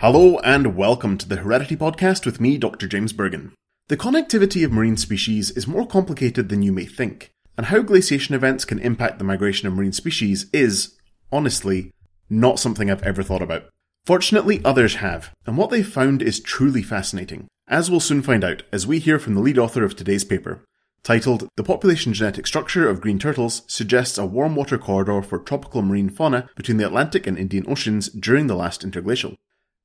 Hello 0.00 0.38
and 0.40 0.76
welcome 0.76 1.16
to 1.16 1.28
the 1.28 1.36
Heredity 1.36 1.76
Podcast 1.76 2.26
with 2.26 2.40
me, 2.40 2.58
Dr. 2.58 2.88
James 2.88 3.12
Burgon. 3.12 3.52
The 3.86 3.96
connectivity 3.96 4.64
of 4.64 4.72
marine 4.72 4.96
species 4.96 5.52
is 5.52 5.68
more 5.68 5.86
complicated 5.86 6.48
than 6.48 6.62
you 6.62 6.72
may 6.72 6.84
think, 6.84 7.30
and 7.56 7.66
how 7.66 7.80
glaciation 7.80 8.34
events 8.34 8.64
can 8.64 8.80
impact 8.80 9.18
the 9.18 9.24
migration 9.24 9.68
of 9.68 9.74
marine 9.74 9.92
species 9.92 10.50
is, 10.52 10.98
honestly, 11.30 11.92
not 12.28 12.58
something 12.58 12.90
I've 12.90 13.04
ever 13.04 13.22
thought 13.22 13.40
about. 13.40 13.66
Fortunately, 14.04 14.60
others 14.64 14.96
have, 14.96 15.32
and 15.46 15.56
what 15.56 15.70
they've 15.70 15.86
found 15.86 16.22
is 16.22 16.40
truly 16.40 16.82
fascinating, 16.82 17.46
as 17.68 17.88
we'll 17.88 18.00
soon 18.00 18.20
find 18.20 18.42
out 18.42 18.64
as 18.72 18.88
we 18.88 18.98
hear 18.98 19.20
from 19.20 19.34
the 19.34 19.40
lead 19.40 19.58
author 19.58 19.84
of 19.84 19.94
today's 19.94 20.24
paper. 20.24 20.64
Titled 21.04 21.48
The 21.56 21.64
Population 21.64 22.12
Genetic 22.12 22.48
Structure 22.48 22.88
of 22.88 23.00
Green 23.00 23.20
Turtles 23.20 23.62
suggests 23.68 24.18
a 24.18 24.26
warm 24.26 24.56
water 24.56 24.76
corridor 24.76 25.22
for 25.22 25.38
tropical 25.38 25.82
marine 25.82 26.10
fauna 26.10 26.48
between 26.56 26.78
the 26.78 26.86
Atlantic 26.86 27.28
and 27.28 27.38
Indian 27.38 27.64
Oceans 27.68 28.08
during 28.08 28.48
the 28.48 28.56
last 28.56 28.82
interglacial. 28.82 29.36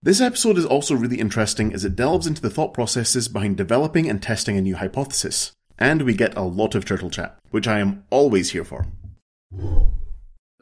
This 0.01 0.21
episode 0.21 0.57
is 0.57 0.65
also 0.65 0.95
really 0.95 1.19
interesting 1.19 1.73
as 1.73 1.83
it 1.83 1.97
delves 1.97 2.25
into 2.25 2.41
the 2.41 2.49
thought 2.49 2.73
processes 2.73 3.27
behind 3.27 3.57
developing 3.57 4.09
and 4.09 4.23
testing 4.23 4.57
a 4.57 4.61
new 4.61 4.77
hypothesis. 4.77 5.51
And 5.77 6.03
we 6.03 6.13
get 6.13 6.37
a 6.37 6.41
lot 6.41 6.73
of 6.73 6.85
turtle 6.85 7.09
chat, 7.09 7.37
which 7.51 7.67
I 7.67 7.79
am 7.79 8.05
always 8.09 8.51
here 8.51 8.63
for. 8.63 8.85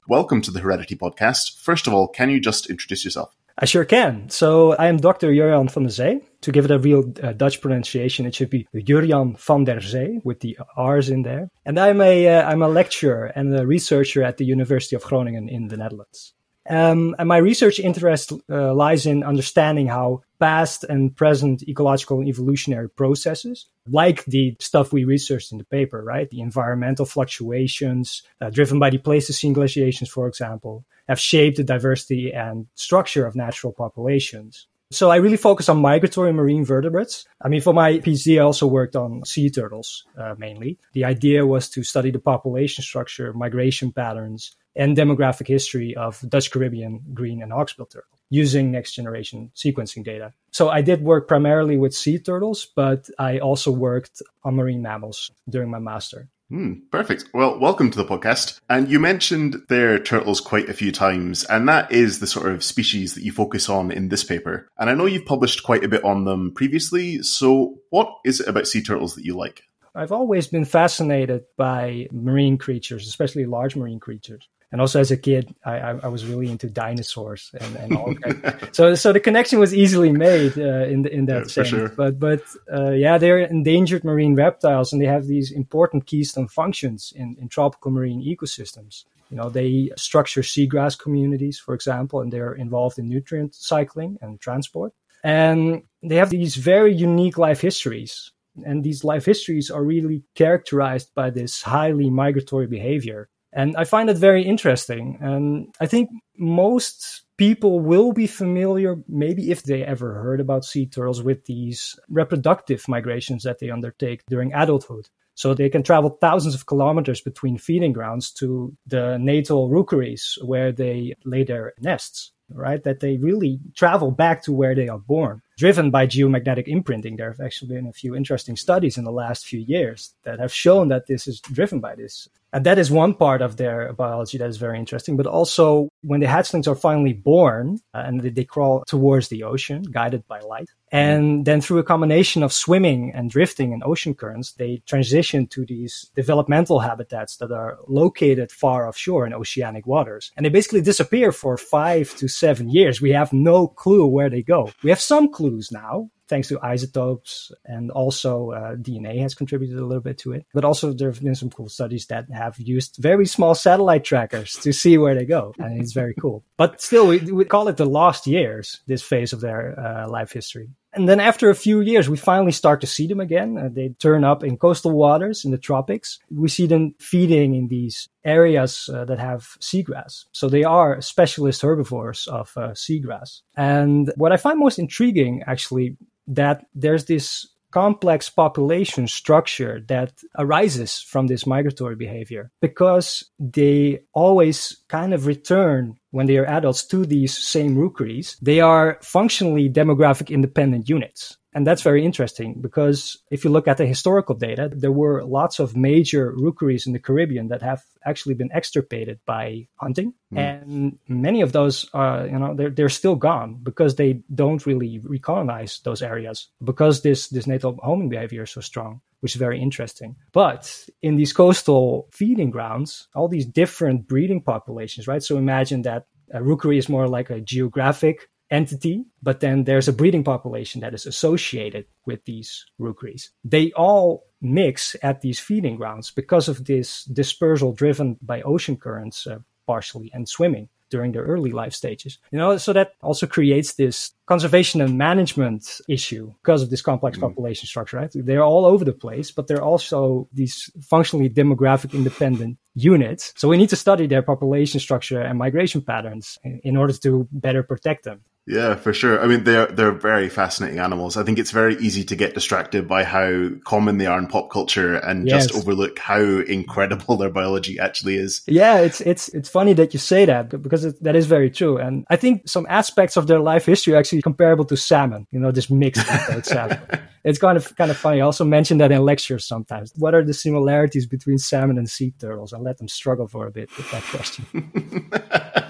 Welcome 0.07 0.41
to 0.41 0.49
the 0.49 0.61
Heredity 0.61 0.95
Podcast. 0.95 1.59
First 1.59 1.85
of 1.85 1.93
all, 1.93 2.07
can 2.07 2.31
you 2.31 2.39
just 2.39 2.67
introduce 2.67 3.05
yourself? 3.05 3.35
I 3.59 3.65
sure 3.65 3.85
can. 3.85 4.27
So 4.31 4.73
I 4.73 4.87
am 4.87 4.97
Dr. 4.97 5.31
Jurjan 5.31 5.71
van 5.71 5.83
der 5.83 5.89
Zee. 5.89 6.21
To 6.41 6.51
give 6.51 6.65
it 6.65 6.71
a 6.71 6.79
real 6.79 7.03
uh, 7.21 7.33
Dutch 7.33 7.61
pronunciation, 7.61 8.25
it 8.25 8.33
should 8.33 8.49
be 8.49 8.67
Jurjan 8.73 9.39
van 9.39 9.65
der 9.65 9.81
Zee 9.81 10.19
with 10.23 10.39
the 10.39 10.57
R's 10.75 11.11
in 11.11 11.21
there. 11.21 11.49
And 11.63 11.79
I'm 11.79 12.01
a 12.01 12.25
am 12.25 12.63
uh, 12.63 12.67
a 12.67 12.69
lecturer 12.69 13.25
and 13.35 13.55
a 13.55 13.67
researcher 13.67 14.23
at 14.23 14.37
the 14.37 14.45
University 14.45 14.95
of 14.95 15.03
Groningen 15.03 15.47
in 15.47 15.67
the 15.67 15.77
Netherlands. 15.77 16.33
Um, 16.69 17.15
and 17.17 17.27
my 17.27 17.37
research 17.37 17.79
interest 17.79 18.33
uh, 18.49 18.73
lies 18.73 19.05
in 19.05 19.23
understanding 19.23 19.87
how 19.87 20.23
past 20.39 20.83
and 20.83 21.15
present 21.15 21.63
ecological 21.67 22.19
and 22.19 22.27
evolutionary 22.27 22.89
processes, 22.89 23.67
like 23.89 24.25
the 24.25 24.55
stuff 24.59 24.91
we 24.91 25.05
researched 25.05 25.51
in 25.51 25.57
the 25.57 25.63
paper, 25.63 26.03
right? 26.03 26.29
The 26.29 26.41
environmental 26.41 27.05
fluctuations 27.05 28.23
uh, 28.41 28.49
driven 28.49 28.79
by 28.79 28.89
the 28.89 28.97
Pleistocene 28.97 29.53
glaciations, 29.53 30.09
for 30.09 30.27
example, 30.27 30.85
have 31.07 31.19
shaped 31.19 31.57
the 31.57 31.63
diversity 31.63 32.33
and 32.33 32.67
structure 32.75 33.25
of 33.25 33.35
natural 33.35 33.71
populations. 33.71 34.67
So 34.89 35.09
I 35.11 35.17
really 35.17 35.37
focus 35.37 35.67
on 35.67 35.81
migratory 35.81 36.31
marine 36.31 36.63
vertebrates. 36.63 37.25
I 37.41 37.49
mean, 37.49 37.59
for 37.59 37.73
my 37.73 37.99
PhD, 37.99 38.37
I 38.37 38.43
also 38.43 38.67
worked 38.67 38.95
on 38.95 39.25
sea 39.25 39.49
turtles 39.49 40.05
uh, 40.17 40.35
mainly. 40.37 40.77
The 40.93 41.03
idea 41.03 41.45
was 41.45 41.69
to 41.71 41.83
study 41.83 42.09
the 42.09 42.19
population 42.19 42.83
structure, 42.83 43.33
migration 43.33 43.91
patterns, 43.91 44.55
and 44.77 44.95
demographic 44.95 45.47
history 45.47 45.95
of 45.95 46.23
Dutch 46.29 46.51
Caribbean 46.51 47.01
green 47.13 47.41
and 47.41 47.51
hawksbill 47.51 47.89
turtle 47.89 48.17
using 48.29 48.71
next 48.71 48.93
generation 48.93 49.51
sequencing 49.55 50.03
data. 50.03 50.33
So 50.51 50.69
I 50.69 50.81
did 50.81 51.01
work 51.01 51.27
primarily 51.27 51.77
with 51.77 51.95
sea 51.95 52.19
turtles, 52.19 52.67
but 52.75 53.09
I 53.17 53.39
also 53.39 53.71
worked 53.71 54.21
on 54.43 54.55
marine 54.55 54.81
mammals 54.81 55.31
during 55.49 55.69
my 55.69 55.79
master. 55.79 56.29
Hmm, 56.49 56.73
perfect. 56.91 57.25
Well, 57.33 57.59
welcome 57.59 57.91
to 57.91 57.97
the 57.97 58.05
podcast. 58.05 58.61
And 58.69 58.89
you 58.89 59.01
mentioned 59.01 59.63
their 59.67 59.99
turtles 59.99 60.39
quite 60.39 60.69
a 60.69 60.73
few 60.73 60.93
times, 60.93 61.43
and 61.43 61.67
that 61.67 61.91
is 61.91 62.19
the 62.19 62.27
sort 62.27 62.53
of 62.53 62.63
species 62.63 63.15
that 63.15 63.23
you 63.23 63.33
focus 63.33 63.67
on 63.67 63.91
in 63.91 64.07
this 64.07 64.23
paper. 64.23 64.69
And 64.77 64.89
I 64.89 64.93
know 64.93 65.07
you've 65.07 65.25
published 65.25 65.63
quite 65.63 65.83
a 65.83 65.89
bit 65.89 66.05
on 66.05 66.23
them 66.23 66.53
previously. 66.53 67.21
So, 67.21 67.79
what 67.89 68.09
is 68.23 68.39
it 68.39 68.47
about 68.47 68.67
sea 68.67 68.81
turtles 68.81 69.15
that 69.15 69.25
you 69.25 69.35
like? 69.35 69.63
I've 69.93 70.13
always 70.13 70.47
been 70.47 70.63
fascinated 70.63 71.43
by 71.57 72.07
marine 72.11 72.57
creatures, 72.57 73.07
especially 73.07 73.45
large 73.45 73.75
marine 73.75 73.99
creatures 73.99 74.47
and 74.71 74.81
also 74.81 74.99
as 74.99 75.11
a 75.11 75.17
kid, 75.17 75.55
I, 75.63 75.77
I, 75.77 75.89
I 76.03 76.07
was 76.07 76.25
really 76.25 76.51
into 76.51 76.69
dinosaurs 76.69 77.51
and, 77.59 77.75
and 77.77 77.95
all 77.95 78.13
that. 78.21 78.69
so 78.75 78.95
so 78.95 79.13
the 79.13 79.19
connection 79.19 79.59
was 79.59 79.73
easily 79.73 80.11
made 80.11 80.57
uh, 80.57 80.85
in 80.85 81.03
the, 81.03 81.13
in 81.13 81.25
that 81.27 81.43
yeah, 81.43 81.47
sense. 81.47 81.67
Sure. 81.69 81.89
But 81.89 82.19
but 82.19 82.43
uh, 82.71 82.91
yeah, 82.91 83.17
they're 83.17 83.39
endangered 83.39 84.03
marine 84.03 84.35
reptiles, 84.35 84.91
and 84.91 85.01
they 85.01 85.05
have 85.05 85.27
these 85.27 85.51
important 85.51 86.05
keystone 86.05 86.49
functions 86.49 87.13
in, 87.15 87.37
in 87.39 87.47
tropical 87.47 87.91
marine 87.91 88.21
ecosystems. 88.21 89.05
You 89.29 89.37
know, 89.37 89.49
they 89.49 89.91
structure 89.97 90.41
seagrass 90.41 90.97
communities, 90.97 91.59
for 91.59 91.73
example, 91.73 92.21
and 92.21 92.31
they're 92.31 92.53
involved 92.53 92.99
in 92.99 93.09
nutrient 93.09 93.55
cycling 93.55 94.17
and 94.21 94.39
transport. 94.39 94.93
And 95.23 95.83
they 96.03 96.15
have 96.15 96.29
these 96.29 96.55
very 96.55 96.93
unique 96.93 97.37
life 97.37 97.59
histories. 97.61 98.31
And 98.65 98.83
these 98.83 99.03
life 99.03 99.25
histories 99.25 99.69
are 99.69 99.83
really 99.83 100.23
characterized 100.35 101.13
by 101.13 101.29
this 101.29 101.61
highly 101.61 102.09
migratory 102.09 102.67
behavior 102.67 103.29
and 103.53 103.75
I 103.77 103.85
find 103.85 104.09
it 104.09 104.17
very 104.17 104.43
interesting. 104.43 105.17
And 105.21 105.73
I 105.79 105.87
think 105.87 106.09
most 106.37 107.23
people 107.37 107.79
will 107.79 108.11
be 108.13 108.27
familiar, 108.27 108.97
maybe 109.07 109.51
if 109.51 109.63
they 109.63 109.83
ever 109.83 110.13
heard 110.15 110.39
about 110.39 110.65
sea 110.65 110.85
turtles, 110.85 111.23
with 111.23 111.45
these 111.45 111.97
reproductive 112.09 112.87
migrations 112.87 113.43
that 113.43 113.59
they 113.59 113.69
undertake 113.69 114.23
during 114.27 114.53
adulthood. 114.53 115.09
So 115.35 115.53
they 115.53 115.69
can 115.69 115.83
travel 115.83 116.17
thousands 116.19 116.55
of 116.55 116.65
kilometers 116.65 117.21
between 117.21 117.59
feeding 117.59 117.93
grounds 117.93 118.31
to 118.33 118.75
the 118.87 119.17
natal 119.19 119.69
rookeries 119.69 120.37
where 120.43 120.71
they 120.71 121.13
lay 121.25 121.43
their 121.43 121.73
nests, 121.79 122.31
right? 122.49 122.83
That 122.83 123.01
they 123.01 123.17
really 123.17 123.59
travel 123.75 124.09
back 124.09 124.41
to 124.43 124.51
where 124.51 124.73
they 124.73 124.87
are 124.87 124.97
born 124.97 125.43
driven 125.57 125.91
by 125.91 126.07
geomagnetic 126.07 126.67
imprinting. 126.67 127.17
There 127.17 127.31
have 127.31 127.41
actually 127.41 127.75
been 127.75 127.87
a 127.87 127.93
few 127.93 128.15
interesting 128.15 128.55
studies 128.55 128.97
in 128.97 129.03
the 129.03 129.11
last 129.11 129.45
few 129.45 129.59
years 129.59 130.13
that 130.23 130.39
have 130.39 130.53
shown 130.53 130.87
that 130.89 131.07
this 131.07 131.27
is 131.27 131.41
driven 131.41 131.79
by 131.79 131.95
this. 131.95 132.29
And 132.53 132.65
that 132.65 132.77
is 132.77 132.89
one 132.89 133.13
part 133.13 133.41
of 133.41 133.57
their 133.57 133.91
biology 133.93 134.37
that 134.37 134.47
is 134.49 134.57
very 134.57 134.79
interesting. 134.79 135.17
But 135.17 135.27
also, 135.27 135.89
when 136.01 136.21
the 136.21 136.27
hatchlings 136.27 136.67
are 136.67 136.75
finally 136.75 137.13
born 137.13 137.79
uh, 137.93 138.03
and 138.05 138.21
they, 138.21 138.29
they 138.29 138.45
crawl 138.45 138.83
towards 138.87 139.27
the 139.27 139.43
ocean, 139.43 139.83
guided 139.83 140.25
by 140.27 140.39
light, 140.39 140.69
and 140.91 141.45
then 141.45 141.59
through 141.59 141.79
a 141.79 141.83
combination 141.83 142.43
of 142.43 142.53
swimming 142.53 143.11
and 143.13 143.29
drifting 143.29 143.73
in 143.73 143.83
ocean 143.83 144.13
currents, 144.13 144.53
they 144.53 144.81
transition 144.85 145.45
to 145.47 145.65
these 145.65 146.09
developmental 146.15 146.79
habitats 146.79 147.37
that 147.37 147.51
are 147.51 147.77
located 147.87 148.51
far 148.51 148.87
offshore 148.87 149.27
in 149.27 149.33
oceanic 149.33 149.85
waters. 149.85 150.31
And 150.37 150.45
they 150.45 150.49
basically 150.49 150.81
disappear 150.81 151.33
for 151.33 151.57
five 151.57 152.15
to 152.17 152.29
seven 152.29 152.69
years. 152.69 153.01
We 153.01 153.11
have 153.11 153.33
no 153.33 153.67
clue 153.67 154.07
where 154.07 154.29
they 154.29 154.41
go. 154.41 154.71
We 154.81 154.89
have 154.89 155.01
some 155.01 155.29
clue 155.31 155.46
clues 155.47 155.71
now, 155.71 156.09
thanks 156.27 156.49
to 156.49 156.59
isotopes 156.61 157.51
and 157.65 157.91
also 157.91 158.51
uh, 158.51 158.75
DNA 158.75 159.21
has 159.21 159.33
contributed 159.33 159.77
a 159.77 159.85
little 159.85 160.01
bit 160.03 160.17
to 160.19 160.33
it. 160.33 160.45
But 160.53 160.65
also 160.65 160.93
there 160.93 161.09
have 161.09 161.23
been 161.23 161.35
some 161.35 161.49
cool 161.49 161.69
studies 161.69 162.07
that 162.07 162.25
have 162.31 162.59
used 162.59 162.97
very 162.99 163.25
small 163.25 163.55
satellite 163.55 164.03
trackers 164.03 164.55
to 164.57 164.73
see 164.73 164.97
where 164.97 165.15
they 165.15 165.25
go. 165.25 165.53
And 165.57 165.81
it's 165.81 165.93
very 165.93 166.13
cool. 166.19 166.43
But 166.57 166.81
still, 166.81 167.07
we, 167.07 167.19
we 167.19 167.45
call 167.45 167.67
it 167.67 167.77
the 167.77 167.85
lost 167.85 168.27
years, 168.27 168.81
this 168.87 169.03
phase 169.03 169.33
of 169.33 169.41
their 169.41 169.79
uh, 169.79 170.09
life 170.09 170.31
history. 170.31 170.69
And 170.97 171.07
then 171.07 171.19
after 171.19 171.49
a 171.49 171.55
few 171.55 171.81
years, 171.81 172.09
we 172.09 172.17
finally 172.17 172.51
start 172.51 172.81
to 172.81 172.87
see 172.87 173.05
them 173.05 173.19
again. 173.19 173.57
Uh, 173.57 173.69
they 173.71 173.89
turn 173.99 174.23
up 174.23 174.43
in 174.43 174.57
coastal 174.57 174.93
waters 174.93 175.45
in 175.45 175.51
the 175.51 175.57
tropics. 175.57 176.17
We 176.31 176.49
see 176.49 176.65
them 176.65 176.95
feeding 176.99 177.53
in 177.53 177.67
these 177.67 178.09
areas 178.25 178.89
uh, 178.91 179.05
that 179.05 179.19
have 179.19 179.57
seagrass. 179.59 180.25
So 180.31 180.49
they 180.49 180.63
are 180.63 180.99
specialist 181.01 181.61
herbivores 181.61 182.27
of 182.27 182.51
uh, 182.57 182.69
seagrass. 182.69 183.41
And 183.55 184.11
what 184.15 184.31
I 184.31 184.37
find 184.37 184.59
most 184.59 184.79
intriguing, 184.79 185.43
actually, 185.45 185.97
that 186.27 186.65
there's 186.73 187.05
this 187.05 187.47
complex 187.71 188.29
population 188.29 189.07
structure 189.07 189.81
that 189.87 190.13
arises 190.37 190.99
from 190.99 191.27
this 191.27 191.45
migratory 191.45 191.95
behavior 191.95 192.49
because 192.61 193.29
they 193.39 193.99
always 194.13 194.77
kind 194.87 195.13
of 195.13 195.27
return 195.27 195.96
when 196.11 196.25
they 196.25 196.37
are 196.37 196.45
adults 196.45 196.85
to 196.87 197.05
these 197.05 197.37
same 197.37 197.77
rookeries. 197.77 198.37
They 198.41 198.61
are 198.61 198.99
functionally 199.01 199.69
demographic 199.69 200.29
independent 200.29 200.89
units. 200.89 201.37
And 201.57 201.65
that's 201.65 201.81
very 201.81 202.05
interesting 202.05 202.61
because 202.61 203.17
if 203.31 203.43
you 203.43 203.49
look 203.49 203.67
at 203.67 203.77
the 203.77 203.87
historical 203.87 204.35
data, 204.35 204.69
there 204.71 204.91
were 204.91 205.23
lots 205.23 205.57
of 205.57 205.75
major 205.75 206.31
rookeries 206.37 206.85
in 206.85 206.93
the 206.93 206.99
Caribbean 206.99 207.47
that 207.47 207.63
have 207.63 207.81
actually 208.05 208.35
been 208.35 208.51
extirpated 208.53 209.19
by 209.25 209.67
hunting. 209.77 210.13
Mm. 210.31 210.37
And 210.37 210.99
many 211.07 211.41
of 211.41 211.53
those 211.53 211.89
are, 211.95 212.27
you 212.27 212.37
know, 212.37 212.53
they're, 212.53 212.69
they're 212.69 212.89
still 212.89 213.15
gone 213.15 213.57
because 213.63 213.95
they 213.95 214.21
don't 214.35 214.67
really 214.67 214.99
recolonize 214.99 215.81
those 215.81 216.03
areas 216.03 216.47
because 216.63 217.01
this, 217.01 217.29
this 217.29 217.47
natal 217.47 217.79
homing 217.81 218.09
behavior 218.09 218.43
is 218.43 218.51
so 218.51 218.61
strong, 218.61 219.01
which 219.21 219.33
is 219.33 219.39
very 219.39 219.59
interesting. 219.59 220.15
But 220.33 220.71
in 221.01 221.15
these 221.15 221.33
coastal 221.33 222.07
feeding 222.11 222.51
grounds, 222.51 223.07
all 223.15 223.29
these 223.29 223.47
different 223.47 224.07
breeding 224.07 224.43
populations, 224.43 225.07
right? 225.07 225.23
So 225.23 225.37
imagine 225.37 225.81
that 225.81 226.05
a 226.31 226.43
rookery 226.43 226.77
is 226.77 226.87
more 226.87 227.07
like 227.07 227.31
a 227.31 227.41
geographic 227.41 228.29
entity, 228.49 229.05
but 229.21 229.39
then 229.39 229.63
there's 229.63 229.87
a 229.87 229.93
breeding 229.93 230.23
population 230.23 230.81
that 230.81 230.93
is 230.93 231.05
associated 231.05 231.85
with 232.05 232.23
these 232.25 232.65
rookeries. 232.79 233.31
They 233.43 233.71
all 233.73 234.25
mix 234.41 234.95
at 235.01 235.21
these 235.21 235.39
feeding 235.39 235.77
grounds 235.77 236.11
because 236.11 236.47
of 236.47 236.65
this 236.65 237.03
dispersal 237.05 237.73
driven 237.73 238.17
by 238.21 238.41
ocean 238.41 238.77
currents, 238.77 239.27
uh, 239.27 239.39
partially, 239.65 240.11
and 240.13 240.29
swimming 240.29 240.69
during 240.89 241.11
their 241.11 241.23
early 241.23 241.51
life 241.51 241.73
stages. 241.73 242.17
You 242.31 242.37
know, 242.37 242.57
so 242.57 242.73
that 242.73 242.93
also 243.01 243.27
creates 243.27 243.73
this 243.73 244.11
conservation 244.25 244.81
and 244.81 244.97
management 244.97 245.81
issue 245.89 246.33
because 246.41 246.61
of 246.61 246.69
this 246.69 246.81
complex 246.81 247.17
mm. 247.17 247.21
population 247.21 247.67
structure, 247.67 247.97
right? 247.97 248.11
They're 248.13 248.43
all 248.43 248.65
over 248.65 248.85
the 248.85 248.93
place, 248.93 249.31
but 249.31 249.47
they're 249.47 249.63
also 249.63 250.29
these 250.31 250.69
functionally 250.81 251.29
demographic 251.29 251.93
independent 251.93 252.57
units. 252.73 253.33
So 253.35 253.47
we 253.47 253.57
need 253.57 253.69
to 253.69 253.75
study 253.75 254.07
their 254.07 254.21
population 254.21 254.79
structure 254.79 255.21
and 255.21 255.37
migration 255.37 255.81
patterns 255.81 256.37
in, 256.43 256.61
in 256.63 256.77
order 256.77 256.93
to 256.93 257.27
better 257.31 257.63
protect 257.63 258.03
them. 258.03 258.21
Yeah, 258.47 258.75
for 258.75 258.93
sure. 258.93 259.21
I 259.21 259.27
mean, 259.27 259.43
they're 259.43 259.67
they're 259.67 259.91
very 259.91 260.29
fascinating 260.29 260.79
animals. 260.79 261.17
I 261.17 261.23
think 261.23 261.37
it's 261.37 261.51
very 261.51 261.75
easy 261.77 262.05
to 262.05 262.15
get 262.15 262.33
distracted 262.33 262.87
by 262.87 263.03
how 263.03 263.49
common 263.65 263.97
they 263.97 264.05
are 264.05 264.17
in 264.17 264.27
pop 264.27 264.49
culture 264.49 264.95
and 264.95 265.27
yes. 265.27 265.47
just 265.47 265.59
overlook 265.59 265.99
how 265.99 266.21
incredible 266.21 267.17
their 267.17 267.29
biology 267.29 267.77
actually 267.77 268.15
is. 268.15 268.41
Yeah, 268.47 268.77
it's 268.77 269.01
it's 269.01 269.27
it's 269.29 269.49
funny 269.49 269.73
that 269.73 269.93
you 269.93 269.99
say 269.99 270.23
that 270.23 270.49
because 270.61 270.85
it, 270.85 271.03
that 271.03 271.17
is 271.17 271.25
very 271.25 271.49
true. 271.49 271.77
And 271.77 272.05
I 272.09 272.15
think 272.15 272.47
some 272.47 272.65
aspects 272.69 273.17
of 273.17 273.27
their 273.27 273.41
life 273.41 273.65
history 273.65 273.93
are 273.93 273.97
actually 273.97 274.21
comparable 274.21 274.63
to 274.65 274.77
salmon. 274.77 275.27
You 275.31 275.41
know, 275.41 275.51
this 275.51 275.69
mixed 275.69 276.07
with 276.33 276.45
salmon. 276.53 276.79
It's 277.25 277.39
kind 277.39 277.57
of 277.57 277.75
kind 277.75 277.91
of 277.91 277.97
funny. 277.97 278.21
I 278.21 278.23
also 278.23 278.45
mention 278.45 278.77
that 278.77 278.93
in 278.93 279.01
lectures 279.01 279.45
sometimes. 279.45 279.91
What 279.97 280.15
are 280.15 280.23
the 280.23 280.33
similarities 280.33 281.05
between 281.05 281.37
salmon 281.37 281.77
and 281.77 281.89
sea 281.89 282.13
turtles? 282.17 282.53
I 282.53 282.59
let 282.59 282.77
them 282.77 282.87
struggle 282.87 283.27
for 283.27 283.45
a 283.45 283.51
bit 283.51 283.69
with 283.75 283.91
that 283.91 284.03
question. 284.03 285.63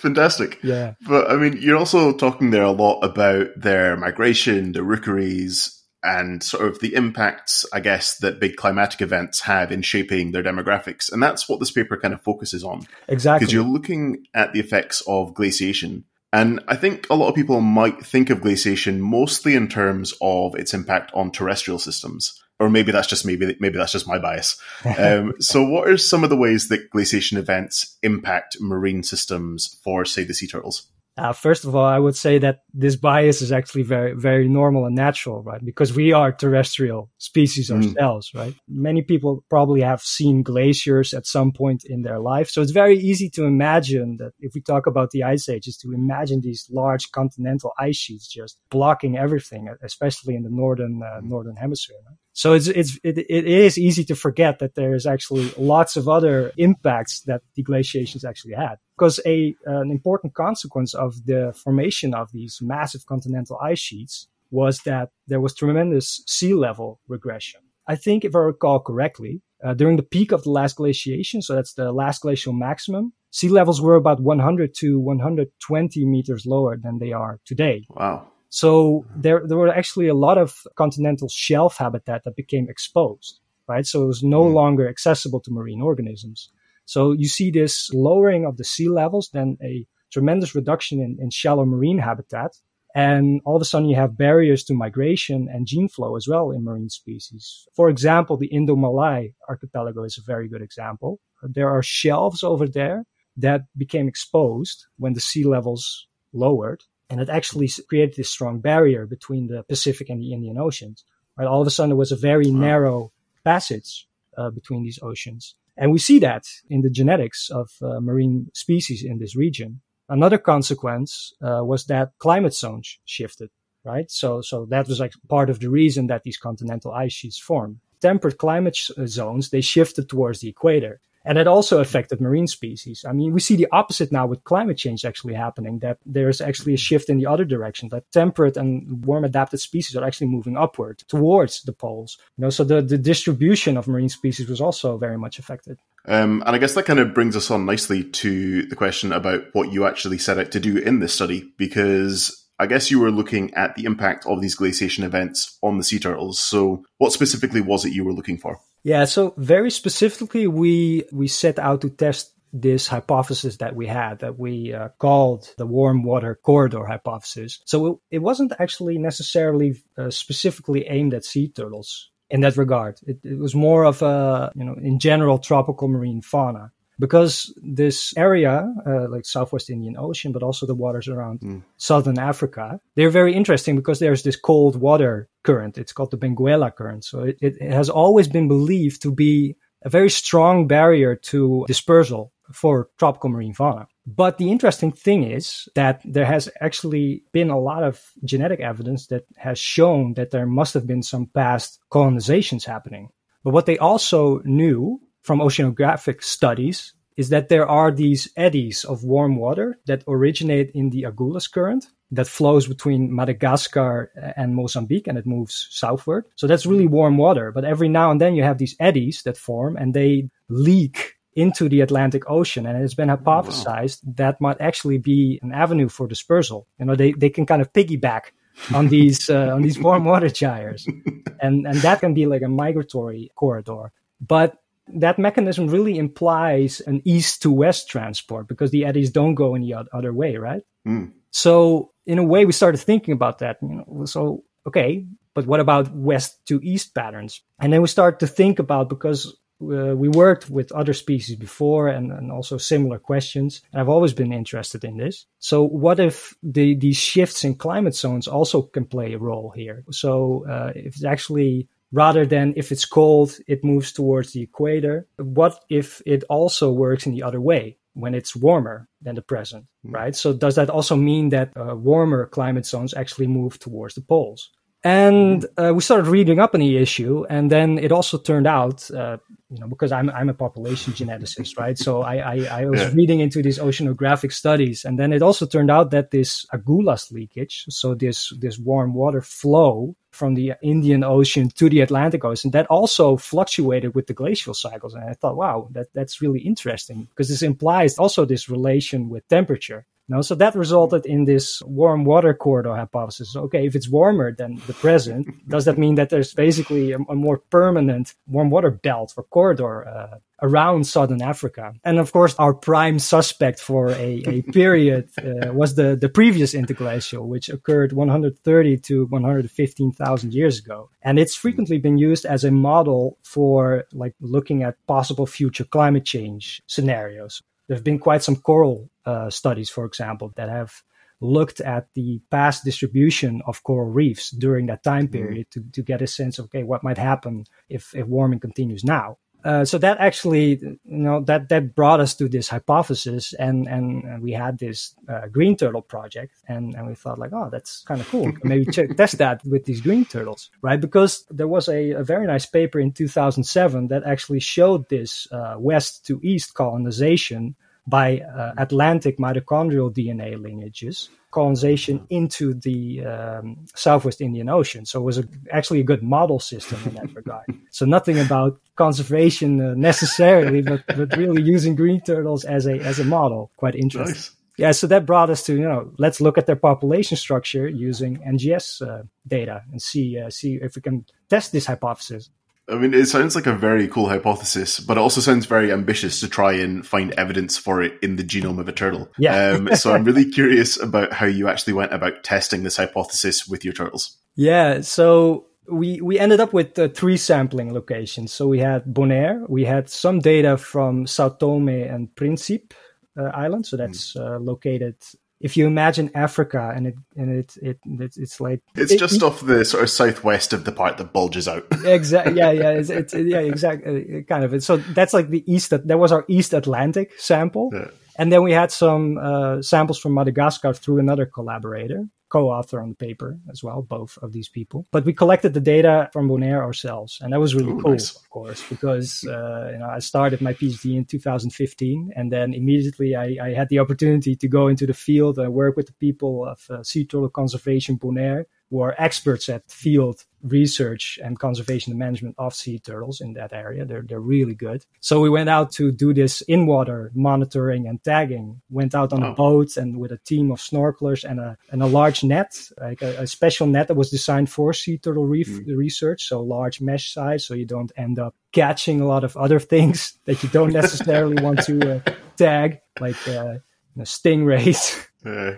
Fantastic. 0.00 0.58
Yeah. 0.62 0.94
But 1.06 1.30
I 1.30 1.36
mean, 1.36 1.58
you're 1.60 1.76
also 1.76 2.12
talking 2.12 2.50
there 2.50 2.62
a 2.62 2.70
lot 2.70 3.00
about 3.00 3.48
their 3.56 3.96
migration, 3.96 4.72
the 4.72 4.82
rookeries, 4.82 5.76
and 6.02 6.42
sort 6.42 6.66
of 6.66 6.80
the 6.80 6.94
impacts, 6.94 7.66
I 7.72 7.80
guess, 7.80 8.16
that 8.18 8.40
big 8.40 8.56
climatic 8.56 9.02
events 9.02 9.40
have 9.42 9.70
in 9.70 9.82
shaping 9.82 10.32
their 10.32 10.42
demographics. 10.42 11.12
And 11.12 11.22
that's 11.22 11.48
what 11.48 11.60
this 11.60 11.70
paper 11.70 11.98
kind 11.98 12.14
of 12.14 12.22
focuses 12.22 12.64
on. 12.64 12.86
Exactly. 13.08 13.44
Because 13.44 13.52
you're 13.52 13.64
looking 13.64 14.24
at 14.34 14.52
the 14.54 14.60
effects 14.60 15.02
of 15.06 15.34
glaciation. 15.34 16.04
And 16.32 16.60
I 16.68 16.76
think 16.76 17.06
a 17.10 17.14
lot 17.14 17.28
of 17.28 17.34
people 17.34 17.60
might 17.60 18.04
think 18.06 18.30
of 18.30 18.40
glaciation 18.40 19.00
mostly 19.00 19.54
in 19.54 19.68
terms 19.68 20.14
of 20.22 20.54
its 20.54 20.72
impact 20.72 21.10
on 21.12 21.30
terrestrial 21.30 21.78
systems 21.78 22.40
or 22.60 22.68
maybe 22.68 22.92
that's 22.92 23.08
just 23.08 23.24
maybe 23.26 23.56
maybe 23.58 23.78
that's 23.78 23.92
just 23.92 24.06
my 24.06 24.18
bias. 24.18 24.60
Um, 25.00 25.34
so, 25.40 25.64
what 25.64 25.88
are 25.88 25.96
some 25.96 26.24
of 26.24 26.30
the 26.30 26.36
ways 26.36 26.68
that 26.68 26.90
glaciation 26.90 27.38
events 27.38 27.96
impact 28.02 28.58
marine 28.60 29.02
systems 29.02 29.80
for, 29.82 30.04
say, 30.04 30.24
the 30.24 30.34
sea 30.34 30.46
turtles? 30.46 30.88
Uh, 31.20 31.32
first 31.32 31.64
of 31.64 31.76
all, 31.76 31.84
I 31.84 31.98
would 31.98 32.16
say 32.16 32.38
that 32.38 32.60
this 32.72 32.96
bias 32.96 33.42
is 33.42 33.52
actually 33.52 33.82
very, 33.82 34.14
very 34.14 34.48
normal 34.48 34.86
and 34.86 34.94
natural, 34.94 35.42
right? 35.42 35.62
Because 35.62 35.92
we 35.92 36.12
are 36.12 36.32
terrestrial 36.32 37.10
species 37.18 37.68
mm. 37.68 37.76
ourselves, 37.76 38.30
right? 38.34 38.54
Many 38.68 39.02
people 39.02 39.44
probably 39.50 39.82
have 39.82 40.00
seen 40.00 40.42
glaciers 40.42 41.12
at 41.12 41.26
some 41.26 41.52
point 41.52 41.82
in 41.84 42.02
their 42.02 42.20
life. 42.20 42.48
So 42.48 42.62
it's 42.62 42.70
very 42.70 42.96
easy 42.98 43.28
to 43.30 43.44
imagine 43.44 44.16
that 44.18 44.32
if 44.38 44.52
we 44.54 44.62
talk 44.62 44.86
about 44.86 45.10
the 45.10 45.24
ice 45.24 45.48
ages, 45.48 45.76
to 45.78 45.92
imagine 45.92 46.40
these 46.40 46.66
large 46.70 47.10
continental 47.10 47.72
ice 47.78 47.96
sheets 47.96 48.26
just 48.26 48.56
blocking 48.70 49.18
everything, 49.18 49.68
especially 49.82 50.36
in 50.36 50.42
the 50.42 50.50
northern, 50.50 51.02
uh, 51.02 51.20
northern 51.22 51.56
hemisphere. 51.56 51.98
Right? 52.08 52.16
So 52.32 52.52
it's, 52.52 52.68
it's, 52.68 52.98
it, 53.02 53.18
it 53.18 53.46
is 53.46 53.76
easy 53.76 54.04
to 54.04 54.14
forget 54.14 54.60
that 54.60 54.74
there's 54.74 55.06
actually 55.06 55.52
lots 55.58 55.96
of 55.96 56.08
other 56.08 56.52
impacts 56.56 57.22
that 57.22 57.42
the 57.54 57.62
glaciations 57.62 58.24
actually 58.24 58.54
had. 58.54 58.76
Because 58.96 59.20
a, 59.26 59.54
an 59.66 59.90
important 59.90 60.34
consequence 60.34 60.94
of 60.94 61.26
the 61.26 61.52
formation 61.64 62.14
of 62.14 62.30
these 62.32 62.58
massive 62.62 63.06
continental 63.06 63.58
ice 63.62 63.78
sheets 63.78 64.28
was 64.50 64.80
that 64.80 65.10
there 65.26 65.40
was 65.40 65.54
tremendous 65.54 66.22
sea 66.26 66.54
level 66.54 67.00
regression. 67.08 67.60
I 67.86 67.96
think 67.96 68.24
if 68.24 68.36
I 68.36 68.40
recall 68.40 68.80
correctly, 68.80 69.42
uh, 69.64 69.74
during 69.74 69.96
the 69.96 70.02
peak 70.02 70.32
of 70.32 70.44
the 70.44 70.50
last 70.50 70.76
glaciation, 70.76 71.42
so 71.42 71.54
that's 71.54 71.74
the 71.74 71.92
last 71.92 72.22
glacial 72.22 72.52
maximum, 72.52 73.12
sea 73.30 73.48
levels 73.48 73.80
were 73.80 73.94
about 73.94 74.20
100 74.20 74.74
to 74.78 74.98
120 74.98 76.06
meters 76.06 76.46
lower 76.46 76.76
than 76.76 76.98
they 76.98 77.12
are 77.12 77.40
today. 77.44 77.86
Wow. 77.90 78.28
So 78.50 79.06
there, 79.16 79.42
there 79.46 79.56
were 79.56 79.68
actually 79.68 80.08
a 80.08 80.14
lot 80.14 80.36
of 80.36 80.66
continental 80.74 81.28
shelf 81.28 81.76
habitat 81.78 82.24
that 82.24 82.36
became 82.36 82.68
exposed, 82.68 83.40
right? 83.68 83.86
So 83.86 84.02
it 84.02 84.06
was 84.06 84.22
no 84.24 84.42
mm. 84.42 84.52
longer 84.52 84.88
accessible 84.88 85.40
to 85.40 85.52
marine 85.52 85.80
organisms. 85.80 86.50
So 86.84 87.12
you 87.12 87.28
see 87.28 87.52
this 87.52 87.90
lowering 87.94 88.44
of 88.44 88.56
the 88.56 88.64
sea 88.64 88.88
levels, 88.88 89.30
then 89.32 89.56
a 89.62 89.86
tremendous 90.12 90.56
reduction 90.56 91.00
in, 91.00 91.16
in 91.20 91.30
shallow 91.30 91.64
marine 91.64 91.98
habitat. 91.98 92.56
And 92.92 93.40
all 93.44 93.54
of 93.54 93.62
a 93.62 93.64
sudden 93.64 93.88
you 93.88 93.94
have 93.94 94.18
barriers 94.18 94.64
to 94.64 94.74
migration 94.74 95.48
and 95.48 95.68
gene 95.68 95.88
flow 95.88 96.16
as 96.16 96.26
well 96.26 96.50
in 96.50 96.64
marine 96.64 96.88
species. 96.88 97.68
For 97.76 97.88
example, 97.88 98.36
the 98.36 98.48
Indo-Malay 98.48 99.32
archipelago 99.48 100.02
is 100.02 100.18
a 100.18 100.26
very 100.26 100.48
good 100.48 100.60
example. 100.60 101.20
There 101.44 101.70
are 101.70 101.84
shelves 101.84 102.42
over 102.42 102.66
there 102.66 103.04
that 103.36 103.62
became 103.76 104.08
exposed 104.08 104.86
when 104.98 105.12
the 105.12 105.20
sea 105.20 105.44
levels 105.44 106.08
lowered 106.32 106.82
and 107.10 107.20
it 107.20 107.28
actually 107.28 107.68
created 107.88 108.14
this 108.16 108.30
strong 108.30 108.60
barrier 108.60 109.04
between 109.04 109.48
the 109.48 109.64
Pacific 109.64 110.08
and 110.08 110.20
the 110.20 110.32
Indian 110.32 110.56
Oceans. 110.56 111.04
Right? 111.36 111.48
All 111.48 111.60
of 111.60 111.66
a 111.66 111.70
sudden, 111.70 111.90
there 111.90 111.96
was 111.96 112.12
a 112.12 112.16
very 112.16 112.50
narrow 112.50 113.12
passage 113.44 114.06
uh, 114.38 114.50
between 114.50 114.84
these 114.84 115.00
oceans. 115.02 115.56
And 115.76 115.90
we 115.92 115.98
see 115.98 116.18
that 116.20 116.44
in 116.68 116.82
the 116.82 116.90
genetics 116.90 117.50
of 117.50 117.70
uh, 117.82 118.00
marine 118.00 118.50
species 118.54 119.02
in 119.02 119.18
this 119.18 119.34
region. 119.34 119.80
Another 120.08 120.38
consequence 120.38 121.32
uh, 121.42 121.64
was 121.64 121.86
that 121.86 122.12
climate 122.18 122.54
zones 122.54 122.98
shifted, 123.04 123.50
right? 123.84 124.10
So, 124.10 124.40
so 124.40 124.66
that 124.66 124.88
was 124.88 125.00
like 125.00 125.12
part 125.28 125.50
of 125.50 125.60
the 125.60 125.70
reason 125.70 126.08
that 126.08 126.22
these 126.22 126.36
continental 126.36 126.92
ice 126.92 127.12
sheets 127.12 127.38
formed. 127.38 127.78
Temperate 128.00 128.38
climate 128.38 128.76
zones, 129.06 129.50
they 129.50 129.60
shifted 129.60 130.08
towards 130.08 130.40
the 130.40 130.48
equator. 130.48 131.00
And 131.24 131.36
it 131.36 131.46
also 131.46 131.80
affected 131.80 132.20
marine 132.20 132.46
species. 132.46 133.04
I 133.06 133.12
mean, 133.12 133.32
we 133.32 133.40
see 133.40 133.56
the 133.56 133.68
opposite 133.72 134.10
now 134.10 134.26
with 134.26 134.44
climate 134.44 134.78
change 134.78 135.04
actually 135.04 135.34
happening, 135.34 135.80
that 135.80 135.98
there's 136.06 136.40
actually 136.40 136.74
a 136.74 136.78
shift 136.78 137.10
in 137.10 137.18
the 137.18 137.26
other 137.26 137.44
direction, 137.44 137.90
that 137.90 138.10
temperate 138.10 138.56
and 138.56 139.04
warm 139.04 139.24
adapted 139.24 139.60
species 139.60 139.96
are 139.96 140.04
actually 140.04 140.28
moving 140.28 140.56
upward 140.56 141.00
towards 141.08 141.62
the 141.62 141.72
poles. 141.72 142.16
You 142.38 142.42
know, 142.42 142.50
so 142.50 142.64
the, 142.64 142.80
the 142.80 142.98
distribution 142.98 143.76
of 143.76 143.86
marine 143.86 144.08
species 144.08 144.48
was 144.48 144.60
also 144.60 144.96
very 144.96 145.18
much 145.18 145.38
affected. 145.38 145.78
Um, 146.06 146.42
and 146.46 146.56
I 146.56 146.58
guess 146.58 146.74
that 146.74 146.86
kind 146.86 146.98
of 146.98 147.12
brings 147.12 147.36
us 147.36 147.50
on 147.50 147.66
nicely 147.66 148.02
to 148.02 148.62
the 148.66 148.76
question 148.76 149.12
about 149.12 149.44
what 149.52 149.72
you 149.72 149.86
actually 149.86 150.18
set 150.18 150.38
out 150.38 150.50
to 150.52 150.60
do 150.60 150.78
in 150.78 151.00
this 151.00 151.12
study, 151.12 151.52
because 151.58 152.46
I 152.58 152.66
guess 152.66 152.90
you 152.90 153.00
were 153.00 153.10
looking 153.10 153.52
at 153.54 153.74
the 153.74 153.84
impact 153.84 154.26
of 154.26 154.40
these 154.40 154.54
glaciation 154.54 155.04
events 155.04 155.58
on 155.62 155.78
the 155.78 155.84
sea 155.84 155.98
turtles. 155.98 156.40
So, 156.40 156.84
what 156.98 157.12
specifically 157.12 157.60
was 157.60 157.84
it 157.84 157.92
you 157.92 158.04
were 158.04 158.12
looking 158.12 158.38
for? 158.38 158.60
Yeah, 158.82 159.04
so 159.04 159.34
very 159.36 159.70
specifically, 159.70 160.46
we 160.46 161.04
we 161.12 161.28
set 161.28 161.58
out 161.58 161.82
to 161.82 161.90
test 161.90 162.34
this 162.52 162.88
hypothesis 162.88 163.58
that 163.58 163.76
we 163.76 163.86
had 163.86 164.20
that 164.20 164.38
we 164.38 164.72
uh, 164.72 164.88
called 164.98 165.54
the 165.56 165.66
warm 165.66 166.02
water 166.02 166.38
corridor 166.42 166.84
hypothesis. 166.84 167.60
So 167.64 167.86
it, 167.86 168.16
it 168.16 168.18
wasn't 168.18 168.52
actually 168.58 168.98
necessarily 168.98 169.76
uh, 169.96 170.10
specifically 170.10 170.86
aimed 170.88 171.14
at 171.14 171.24
sea 171.24 171.48
turtles 171.48 172.10
in 172.28 172.40
that 172.40 172.56
regard. 172.56 172.98
It, 173.06 173.18
it 173.22 173.38
was 173.38 173.54
more 173.54 173.84
of 173.84 174.02
a 174.02 174.50
you 174.54 174.64
know 174.64 174.76
in 174.80 174.98
general 174.98 175.38
tropical 175.38 175.88
marine 175.88 176.22
fauna 176.22 176.72
because 177.00 177.52
this 177.56 178.14
area, 178.16 178.72
uh, 178.86 179.08
like 179.08 179.24
Southwest 179.24 179.70
Indian 179.70 179.96
Ocean, 179.98 180.32
but 180.32 180.42
also 180.42 180.66
the 180.66 180.74
waters 180.74 181.08
around 181.08 181.40
mm. 181.40 181.62
Southern 181.78 182.18
Africa, 182.18 182.80
they're 182.94 183.10
very 183.10 183.34
interesting 183.34 183.74
because 183.74 183.98
there's 183.98 184.22
this 184.22 184.36
cold 184.36 184.76
water 184.76 185.28
current. 185.42 185.78
It's 185.78 185.92
called 185.92 186.12
the 186.12 186.18
Benguela 186.18 186.74
current. 186.74 187.04
So 187.04 187.22
it, 187.22 187.38
it 187.40 187.72
has 187.72 187.88
always 187.88 188.28
been 188.28 188.46
believed 188.46 189.02
to 189.02 189.12
be 189.12 189.56
a 189.82 189.88
very 189.88 190.10
strong 190.10 190.68
barrier 190.68 191.16
to 191.16 191.64
dispersal 191.66 192.32
for 192.52 192.90
tropical 192.98 193.30
marine 193.30 193.54
fauna. 193.54 193.88
But 194.06 194.38
the 194.38 194.50
interesting 194.50 194.92
thing 194.92 195.22
is 195.24 195.68
that 195.74 196.02
there 196.04 196.24
has 196.24 196.50
actually 196.60 197.22
been 197.32 197.50
a 197.50 197.58
lot 197.58 197.82
of 197.82 198.02
genetic 198.24 198.60
evidence 198.60 199.06
that 199.06 199.24
has 199.36 199.58
shown 199.58 200.14
that 200.14 200.30
there 200.30 200.46
must 200.46 200.74
have 200.74 200.86
been 200.86 201.02
some 201.02 201.26
past 201.26 201.78
colonizations 201.90 202.64
happening. 202.64 203.08
But 203.44 203.54
what 203.54 203.66
they 203.66 203.78
also 203.78 204.40
knew 204.44 205.00
from 205.22 205.40
oceanographic 205.40 206.22
studies 206.22 206.94
is 207.16 207.28
that 207.28 207.48
there 207.48 207.68
are 207.68 207.90
these 207.90 208.28
eddies 208.36 208.84
of 208.84 209.04
warm 209.04 209.36
water 209.36 209.78
that 209.86 210.04
originate 210.08 210.70
in 210.74 210.90
the 210.90 211.02
Agulhas 211.02 211.50
current 211.50 211.86
that 212.12 212.26
flows 212.26 212.66
between 212.66 213.14
Madagascar 213.14 214.10
and 214.36 214.54
Mozambique 214.54 215.06
and 215.06 215.18
it 215.18 215.26
moves 215.26 215.68
southward. 215.70 216.24
So 216.36 216.46
that's 216.46 216.66
really 216.66 216.86
warm 216.86 217.18
water. 217.18 217.52
But 217.52 217.64
every 217.64 217.88
now 217.88 218.10
and 218.10 218.20
then 218.20 218.34
you 218.34 218.42
have 218.42 218.58
these 218.58 218.74
eddies 218.80 219.22
that 219.24 219.36
form 219.36 219.76
and 219.76 219.94
they 219.94 220.30
leak 220.48 221.16
into 221.34 221.68
the 221.68 221.80
Atlantic 221.80 222.28
Ocean. 222.28 222.66
And 222.66 222.82
it's 222.82 222.94
been 222.94 223.08
hypothesized 223.08 224.04
wow. 224.04 224.12
that 224.16 224.40
might 224.40 224.60
actually 224.60 224.98
be 224.98 225.38
an 225.42 225.52
avenue 225.52 225.88
for 225.88 226.08
dispersal. 226.08 226.66
You 226.78 226.86
know, 226.86 226.96
they, 226.96 227.12
they 227.12 227.30
can 227.30 227.46
kind 227.46 227.62
of 227.62 227.72
piggyback 227.72 228.32
on 228.74 228.88
these 228.88 229.30
uh, 229.30 229.50
on 229.54 229.62
these 229.62 229.78
warm 229.78 230.04
water 230.04 230.28
gyres, 230.28 230.86
and 231.40 231.66
and 231.66 231.76
that 231.78 232.00
can 232.00 232.14
be 232.14 232.26
like 232.26 232.42
a 232.42 232.48
migratory 232.48 233.30
corridor. 233.34 233.92
But 234.20 234.58
that 234.94 235.18
mechanism 235.18 235.68
really 235.68 235.98
implies 235.98 236.80
an 236.80 237.02
east 237.04 237.42
to 237.42 237.50
west 237.50 237.88
transport 237.88 238.48
because 238.48 238.70
the 238.70 238.84
eddies 238.84 239.10
don't 239.10 239.34
go 239.34 239.54
any 239.54 239.74
other 239.74 240.12
way, 240.12 240.36
right? 240.36 240.62
Mm. 240.86 241.12
So 241.30 241.92
in 242.06 242.18
a 242.18 242.24
way, 242.24 242.44
we 242.44 242.52
started 242.52 242.78
thinking 242.78 243.12
about 243.12 243.38
that. 243.38 243.58
You 243.62 243.84
know, 243.86 244.04
so 244.04 244.44
okay, 244.66 245.06
but 245.34 245.46
what 245.46 245.60
about 245.60 245.94
west 245.94 246.44
to 246.46 246.60
east 246.62 246.94
patterns? 246.94 247.42
And 247.58 247.72
then 247.72 247.82
we 247.82 247.88
start 247.88 248.20
to 248.20 248.26
think 248.26 248.58
about 248.58 248.88
because 248.88 249.36
uh, 249.62 249.94
we 249.94 250.08
worked 250.08 250.48
with 250.48 250.72
other 250.72 250.94
species 250.94 251.36
before 251.36 251.88
and, 251.88 252.10
and 252.10 252.32
also 252.32 252.56
similar 252.56 252.98
questions. 252.98 253.62
And 253.72 253.80
I've 253.80 253.88
always 253.88 254.14
been 254.14 254.32
interested 254.32 254.84
in 254.84 254.96
this. 254.96 255.26
So 255.38 255.62
what 255.62 256.00
if 256.00 256.34
the, 256.42 256.74
these 256.74 256.96
shifts 256.96 257.44
in 257.44 257.54
climate 257.56 257.94
zones 257.94 258.26
also 258.26 258.62
can 258.62 258.86
play 258.86 259.12
a 259.12 259.18
role 259.18 259.52
here? 259.54 259.84
So 259.90 260.46
uh, 260.48 260.72
if 260.74 260.96
it's 260.96 261.04
actually 261.04 261.68
rather 261.92 262.26
than 262.26 262.54
if 262.56 262.72
it's 262.72 262.84
cold, 262.84 263.38
it 263.46 263.64
moves 263.64 263.92
towards 263.92 264.32
the 264.32 264.42
equator. 264.42 265.06
What 265.16 265.64
if 265.68 266.02
it 266.06 266.24
also 266.28 266.70
works 266.70 267.06
in 267.06 267.12
the 267.12 267.22
other 267.22 267.40
way? 267.40 267.76
when 267.94 268.14
it's 268.14 268.36
warmer 268.36 268.88
than 269.02 269.14
the 269.14 269.22
present, 269.22 269.66
mm. 269.86 269.92
right? 269.92 270.14
So 270.14 270.32
does 270.32 270.54
that 270.56 270.70
also 270.70 270.96
mean 270.96 271.30
that 271.30 271.52
uh, 271.56 271.74
warmer 271.74 272.26
climate 272.26 272.66
zones 272.66 272.94
actually 272.94 273.26
move 273.26 273.58
towards 273.58 273.94
the 273.94 274.00
poles? 274.00 274.50
And 274.82 275.42
mm-hmm. 275.42 275.62
uh, 275.62 275.72
we 275.72 275.82
started 275.82 276.06
reading 276.06 276.38
up 276.38 276.54
on 276.54 276.60
the 276.60 276.78
issue, 276.78 277.26
and 277.28 277.50
then 277.50 277.78
it 277.78 277.92
also 277.92 278.16
turned 278.16 278.46
out, 278.46 278.90
uh, 278.90 279.18
you 279.50 279.58
know, 279.58 279.68
because 279.68 279.92
I'm 279.92 280.08
I'm 280.08 280.30
a 280.30 280.34
population 280.34 280.94
geneticist, 280.94 281.58
right? 281.58 281.76
So 281.76 282.00
I 282.00 282.16
I, 282.16 282.62
I 282.62 282.64
was 282.64 282.80
yeah. 282.80 282.90
reading 282.94 283.20
into 283.20 283.42
these 283.42 283.58
oceanographic 283.58 284.32
studies, 284.32 284.86
and 284.86 284.98
then 284.98 285.12
it 285.12 285.20
also 285.20 285.44
turned 285.44 285.70
out 285.70 285.90
that 285.90 286.12
this 286.12 286.46
Agulhas 286.54 287.12
leakage, 287.12 287.66
so 287.68 287.94
this 287.94 288.32
this 288.40 288.58
warm 288.58 288.94
water 288.94 289.20
flow 289.20 289.96
from 290.12 290.34
the 290.34 290.54
Indian 290.62 291.04
Ocean 291.04 291.50
to 291.50 291.68
the 291.68 291.80
Atlantic 291.82 292.24
Ocean, 292.24 292.50
that 292.52 292.66
also 292.68 293.18
fluctuated 293.18 293.94
with 293.94 294.06
the 294.06 294.14
glacial 294.14 294.54
cycles. 294.54 294.94
And 294.94 295.04
I 295.04 295.12
thought, 295.12 295.36
wow, 295.36 295.68
that 295.72 295.88
that's 295.92 296.22
really 296.22 296.40
interesting 296.40 297.04
because 297.10 297.28
this 297.28 297.42
implies 297.42 297.98
also 297.98 298.24
this 298.24 298.48
relation 298.48 299.10
with 299.10 299.28
temperature. 299.28 299.84
No, 300.10 300.22
so 300.22 300.34
that 300.34 300.56
resulted 300.56 301.06
in 301.06 301.24
this 301.24 301.62
warm 301.62 302.04
water 302.04 302.34
corridor 302.34 302.74
hypothesis. 302.74 303.36
Okay, 303.36 303.64
if 303.64 303.76
it's 303.76 303.88
warmer 303.88 304.34
than 304.34 304.60
the 304.66 304.72
present, 304.72 305.28
does 305.48 305.66
that 305.66 305.78
mean 305.78 305.94
that 305.94 306.10
there's 306.10 306.34
basically 306.34 306.90
a, 306.90 306.98
a 307.08 307.14
more 307.14 307.38
permanent 307.38 308.14
warm 308.26 308.50
water 308.50 308.72
belt 308.72 309.14
or 309.16 309.22
corridor 309.22 309.86
uh, 309.86 310.18
around 310.42 310.88
southern 310.88 311.22
Africa? 311.22 311.74
And 311.84 312.00
of 312.00 312.10
course, 312.10 312.34
our 312.40 312.52
prime 312.52 312.98
suspect 312.98 313.60
for 313.60 313.92
a, 313.92 314.24
a 314.26 314.42
period 314.42 315.10
uh, 315.16 315.52
was 315.52 315.76
the, 315.76 315.94
the 315.94 316.08
previous 316.08 316.54
interglacial, 316.54 317.28
which 317.28 317.48
occurred 317.48 317.92
130 317.92 318.78
to 318.78 319.06
115,000 319.06 320.34
years 320.34 320.58
ago. 320.58 320.90
And 321.02 321.20
it's 321.20 321.36
frequently 321.36 321.78
been 321.78 321.98
used 321.98 322.26
as 322.26 322.42
a 322.42 322.50
model 322.50 323.16
for 323.22 323.84
like 323.92 324.16
looking 324.20 324.64
at 324.64 324.74
possible 324.88 325.26
future 325.26 325.64
climate 325.64 326.04
change 326.04 326.62
scenarios 326.66 327.42
there 327.70 327.76
have 327.76 327.84
been 327.84 328.00
quite 328.00 328.20
some 328.20 328.34
coral 328.34 328.90
uh, 329.06 329.30
studies, 329.30 329.70
for 329.70 329.84
example, 329.84 330.32
that 330.34 330.48
have 330.48 330.82
looked 331.20 331.60
at 331.60 331.86
the 331.94 332.20
past 332.28 332.64
distribution 332.64 333.42
of 333.46 333.62
coral 333.62 333.88
reefs 333.88 334.32
during 334.32 334.66
that 334.66 334.82
time 334.82 335.04
mm-hmm. 335.04 335.12
period 335.12 335.46
mm. 335.46 335.50
to, 335.52 335.70
to 335.70 335.80
get 335.80 336.02
a 336.02 336.06
sense 336.08 336.40
of 336.40 336.46
okay 336.46 336.64
what 336.64 336.82
might 336.82 336.98
happen 336.98 337.44
if, 337.68 337.94
if 337.94 338.08
warming 338.08 338.40
continues 338.40 338.82
now 338.82 339.18
uh, 339.44 339.64
so 339.64 339.78
that 339.78 339.98
actually, 339.98 340.58
you 340.60 340.78
know, 340.84 341.20
that 341.22 341.48
that 341.48 341.74
brought 341.74 342.00
us 342.00 342.14
to 342.16 342.28
this 342.28 342.48
hypothesis, 342.48 343.32
and 343.34 343.66
and, 343.66 344.22
we 344.22 344.32
had 344.32 344.58
this 344.58 344.94
uh, 345.08 345.28
green 345.28 345.56
turtle 345.56 345.82
project, 345.82 346.34
and 346.46 346.74
and 346.74 346.86
we 346.86 346.94
thought 346.94 347.18
like, 347.18 347.32
oh, 347.32 347.48
that's 347.50 347.82
kind 347.84 348.00
of 348.00 348.08
cool. 348.08 348.32
Maybe 348.44 348.66
check, 348.66 348.96
test 348.96 349.18
that 349.18 349.44
with 349.44 349.64
these 349.64 349.80
green 349.80 350.04
turtles, 350.04 350.50
right? 350.60 350.80
Because 350.80 351.24
there 351.30 351.48
was 351.48 351.68
a, 351.68 351.92
a 351.92 352.04
very 352.04 352.26
nice 352.26 352.46
paper 352.46 352.78
in 352.78 352.92
2007 352.92 353.88
that 353.88 354.04
actually 354.04 354.40
showed 354.40 354.88
this 354.88 355.26
uh, 355.32 355.54
west 355.58 356.06
to 356.06 356.20
east 356.22 356.54
colonization 356.54 357.56
by 357.86 358.20
uh, 358.20 358.52
Atlantic 358.58 359.18
mitochondrial 359.18 359.92
DNA 359.92 360.40
lineages 360.40 361.08
colonization 361.30 362.06
into 362.10 362.54
the 362.54 363.04
um, 363.04 363.56
Southwest 363.74 364.20
Indian 364.20 364.48
Ocean. 364.48 364.84
So 364.84 365.00
it 365.00 365.04
was 365.04 365.18
a, 365.18 365.24
actually 365.52 365.80
a 365.80 365.84
good 365.84 366.02
model 366.02 366.40
system 366.40 366.80
in 366.86 366.94
that 366.94 367.14
regard. 367.14 367.44
So 367.70 367.86
nothing 367.86 368.18
about 368.18 368.60
conservation 368.76 369.60
uh, 369.60 369.74
necessarily, 369.74 370.62
but, 370.62 370.84
but 370.88 371.16
really 371.16 371.42
using 371.42 371.74
green 371.74 372.00
turtles 372.00 372.44
as 372.44 372.66
a 372.66 372.78
as 372.80 372.98
a 372.98 373.04
model. 373.04 373.50
Quite 373.56 373.74
interesting. 373.74 374.14
Nice. 374.14 374.36
Yeah, 374.58 374.72
so 374.72 374.86
that 374.88 375.06
brought 375.06 375.30
us 375.30 375.42
to 375.44 375.54
you 375.54 375.66
know 375.66 375.92
let's 375.98 376.20
look 376.20 376.36
at 376.36 376.46
their 376.46 376.56
population 376.56 377.16
structure 377.16 377.66
using 377.66 378.18
NGS 378.18 378.86
uh, 378.86 379.04
data 379.26 379.62
and 379.70 379.80
see 379.80 380.18
uh, 380.18 380.28
see 380.28 380.58
if 380.60 380.76
we 380.76 380.82
can 380.82 381.06
test 381.28 381.52
this 381.52 381.66
hypothesis. 381.66 382.28
I 382.70 382.76
mean, 382.76 382.94
it 382.94 383.06
sounds 383.06 383.34
like 383.34 383.46
a 383.46 383.54
very 383.54 383.88
cool 383.88 384.08
hypothesis, 384.08 384.80
but 384.80 384.96
it 384.96 385.00
also 385.00 385.20
sounds 385.20 385.46
very 385.46 385.72
ambitious 385.72 386.20
to 386.20 386.28
try 386.28 386.52
and 386.52 386.86
find 386.86 387.12
evidence 387.12 387.58
for 387.58 387.82
it 387.82 387.98
in 388.02 388.16
the 388.16 388.24
genome 388.24 388.60
of 388.60 388.68
a 388.68 388.72
turtle. 388.72 389.10
Yeah. 389.18 389.52
Um, 389.52 389.74
so 389.74 389.92
I'm 389.92 390.04
really 390.04 390.30
curious 390.30 390.80
about 390.80 391.12
how 391.12 391.26
you 391.26 391.48
actually 391.48 391.72
went 391.72 391.92
about 391.92 392.24
testing 392.24 392.62
this 392.62 392.76
hypothesis 392.76 393.48
with 393.48 393.64
your 393.64 393.74
turtles. 393.74 394.16
Yeah. 394.36 394.80
So 394.82 395.46
we 395.68 396.00
we 396.00 396.18
ended 396.18 396.40
up 396.40 396.52
with 396.52 396.78
uh, 396.78 396.88
three 396.88 397.16
sampling 397.16 397.72
locations. 397.72 398.32
So 398.32 398.46
we 398.46 398.58
had 398.58 398.84
Bonaire, 398.84 399.48
we 399.48 399.64
had 399.64 399.88
some 399.88 400.20
data 400.20 400.56
from 400.56 401.06
Sao 401.06 401.28
Tome 401.30 401.68
and 401.68 402.14
Principe 402.14 402.74
uh, 403.18 403.30
Island, 403.34 403.66
so 403.66 403.76
that's 403.76 404.14
mm. 404.14 404.20
uh, 404.20 404.38
located 404.38 404.96
if 405.40 405.56
you 405.56 405.66
imagine 405.66 406.10
Africa 406.14 406.72
and 406.74 406.86
it 406.86 406.94
and 407.16 407.30
it, 407.30 407.56
it, 407.62 407.78
it 407.84 408.16
it's 408.16 408.40
like 408.40 408.60
it's 408.76 408.92
it, 408.92 408.98
just 408.98 409.22
off 409.22 409.40
the 409.40 409.64
sort 409.64 409.82
of 409.82 409.90
southwest 409.90 410.52
of 410.52 410.64
the 410.64 410.72
part 410.72 410.98
that 410.98 411.12
bulges 411.12 411.48
out. 411.48 411.66
exactly. 411.84 412.34
Yeah, 412.34 412.50
yeah. 412.50 412.70
It's, 412.70 412.90
it's 412.90 413.14
yeah, 413.14 413.38
exactly. 413.38 414.24
Kind 414.24 414.44
of. 414.44 414.62
So 414.62 414.76
that's 414.76 415.14
like 415.14 415.30
the 415.30 415.42
east. 415.50 415.70
That 415.70 415.98
was 415.98 416.12
our 416.12 416.24
East 416.28 416.52
Atlantic 416.52 417.12
sample, 417.18 417.70
yeah. 417.72 417.88
and 418.16 418.30
then 418.30 418.42
we 418.42 418.52
had 418.52 418.70
some 418.70 419.18
uh, 419.18 419.62
samples 419.62 419.98
from 419.98 420.14
Madagascar 420.14 420.74
through 420.74 420.98
another 420.98 421.24
collaborator 421.24 422.04
co-author 422.30 422.80
on 422.80 422.90
the 422.90 422.94
paper 422.94 423.38
as 423.50 423.62
well, 423.62 423.82
both 423.82 424.16
of 424.22 424.32
these 424.32 424.48
people. 424.48 424.86
But 424.90 425.04
we 425.04 425.12
collected 425.12 425.52
the 425.52 425.60
data 425.60 426.08
from 426.12 426.28
Bonaire 426.28 426.62
ourselves, 426.62 427.18
and 427.20 427.32
that 427.32 427.40
was 427.40 427.54
really 427.54 427.72
Ooh, 427.72 427.80
cool, 427.80 427.92
nice. 427.92 428.16
of 428.16 428.30
course, 428.30 428.64
because 428.68 429.24
uh, 429.26 429.70
you 429.72 429.78
know 429.78 429.90
I 429.90 429.98
started 429.98 430.40
my 430.40 430.54
PhD 430.54 430.96
in 430.96 431.04
2015, 431.04 432.12
and 432.16 432.32
then 432.32 432.54
immediately 432.54 433.14
I, 433.14 433.36
I, 433.42 433.50
had 433.52 433.68
the 433.68 433.80
opportunity 433.80 434.36
to 434.36 434.48
go 434.48 434.68
into 434.68 434.86
the 434.86 434.94
field 434.94 435.38
and 435.38 435.52
work 435.52 435.76
with 435.76 435.86
the 435.86 435.92
people 435.94 436.46
of 436.46 436.58
uh, 436.70 436.82
Sea 436.82 437.04
Turtle 437.04 437.28
Conservation 437.28 437.98
Bonaire, 437.98 438.46
who 438.70 438.80
are 438.80 438.94
experts 438.98 439.48
at 439.48 439.68
field 439.68 440.24
research 440.42 441.18
and 441.22 441.38
conservation 441.38 441.92
and 441.92 441.98
management 441.98 442.34
of 442.38 442.54
sea 442.54 442.78
turtles 442.78 443.20
in 443.20 443.34
that 443.34 443.52
area. 443.52 443.84
They're, 443.84 444.02
they're 444.02 444.20
really 444.20 444.54
good. 444.54 444.86
So 445.00 445.20
we 445.20 445.28
went 445.28 445.48
out 445.48 445.72
to 445.72 445.90
do 445.90 446.14
this 446.14 446.40
in 446.42 446.66
water 446.66 447.10
monitoring 447.14 447.88
and 447.88 448.02
tagging, 448.02 448.62
went 448.70 448.94
out 448.94 449.12
on 449.12 449.22
oh. 449.22 449.32
a 449.32 449.34
boat 449.34 449.76
and 449.76 449.98
with 449.98 450.12
a 450.12 450.18
team 450.18 450.50
of 450.50 450.60
snorkelers 450.60 451.28
and 451.28 451.40
a, 451.40 451.58
and 451.70 451.82
a 451.82 451.86
large 451.86 452.22
net, 452.22 452.56
like 452.80 453.02
a, 453.02 453.22
a 453.22 453.26
special 453.26 453.66
net 453.66 453.88
that 453.88 453.94
was 453.94 454.10
designed 454.10 454.50
for 454.50 454.72
sea 454.72 454.98
turtle 454.98 455.26
reef 455.26 455.48
mm. 455.48 455.76
research. 455.76 456.28
So 456.28 456.40
large 456.40 456.80
mesh 456.80 457.12
size. 457.12 457.44
So 457.44 457.54
you 457.54 457.66
don't 457.66 457.92
end 457.96 458.18
up 458.18 458.34
catching 458.52 459.00
a 459.00 459.06
lot 459.06 459.24
of 459.24 459.36
other 459.36 459.58
things 459.74 460.18
that 460.26 460.42
you 460.42 460.48
don't 460.48 460.72
necessarily 460.72 461.42
want 461.42 461.62
to 461.64 461.96
uh, 461.96 462.00
tag, 462.36 462.80
like 463.00 463.16
uh, 463.28 463.54
you 463.54 463.96
know, 463.96 464.04
stingrays. 464.04 465.06
Uh 465.22 465.52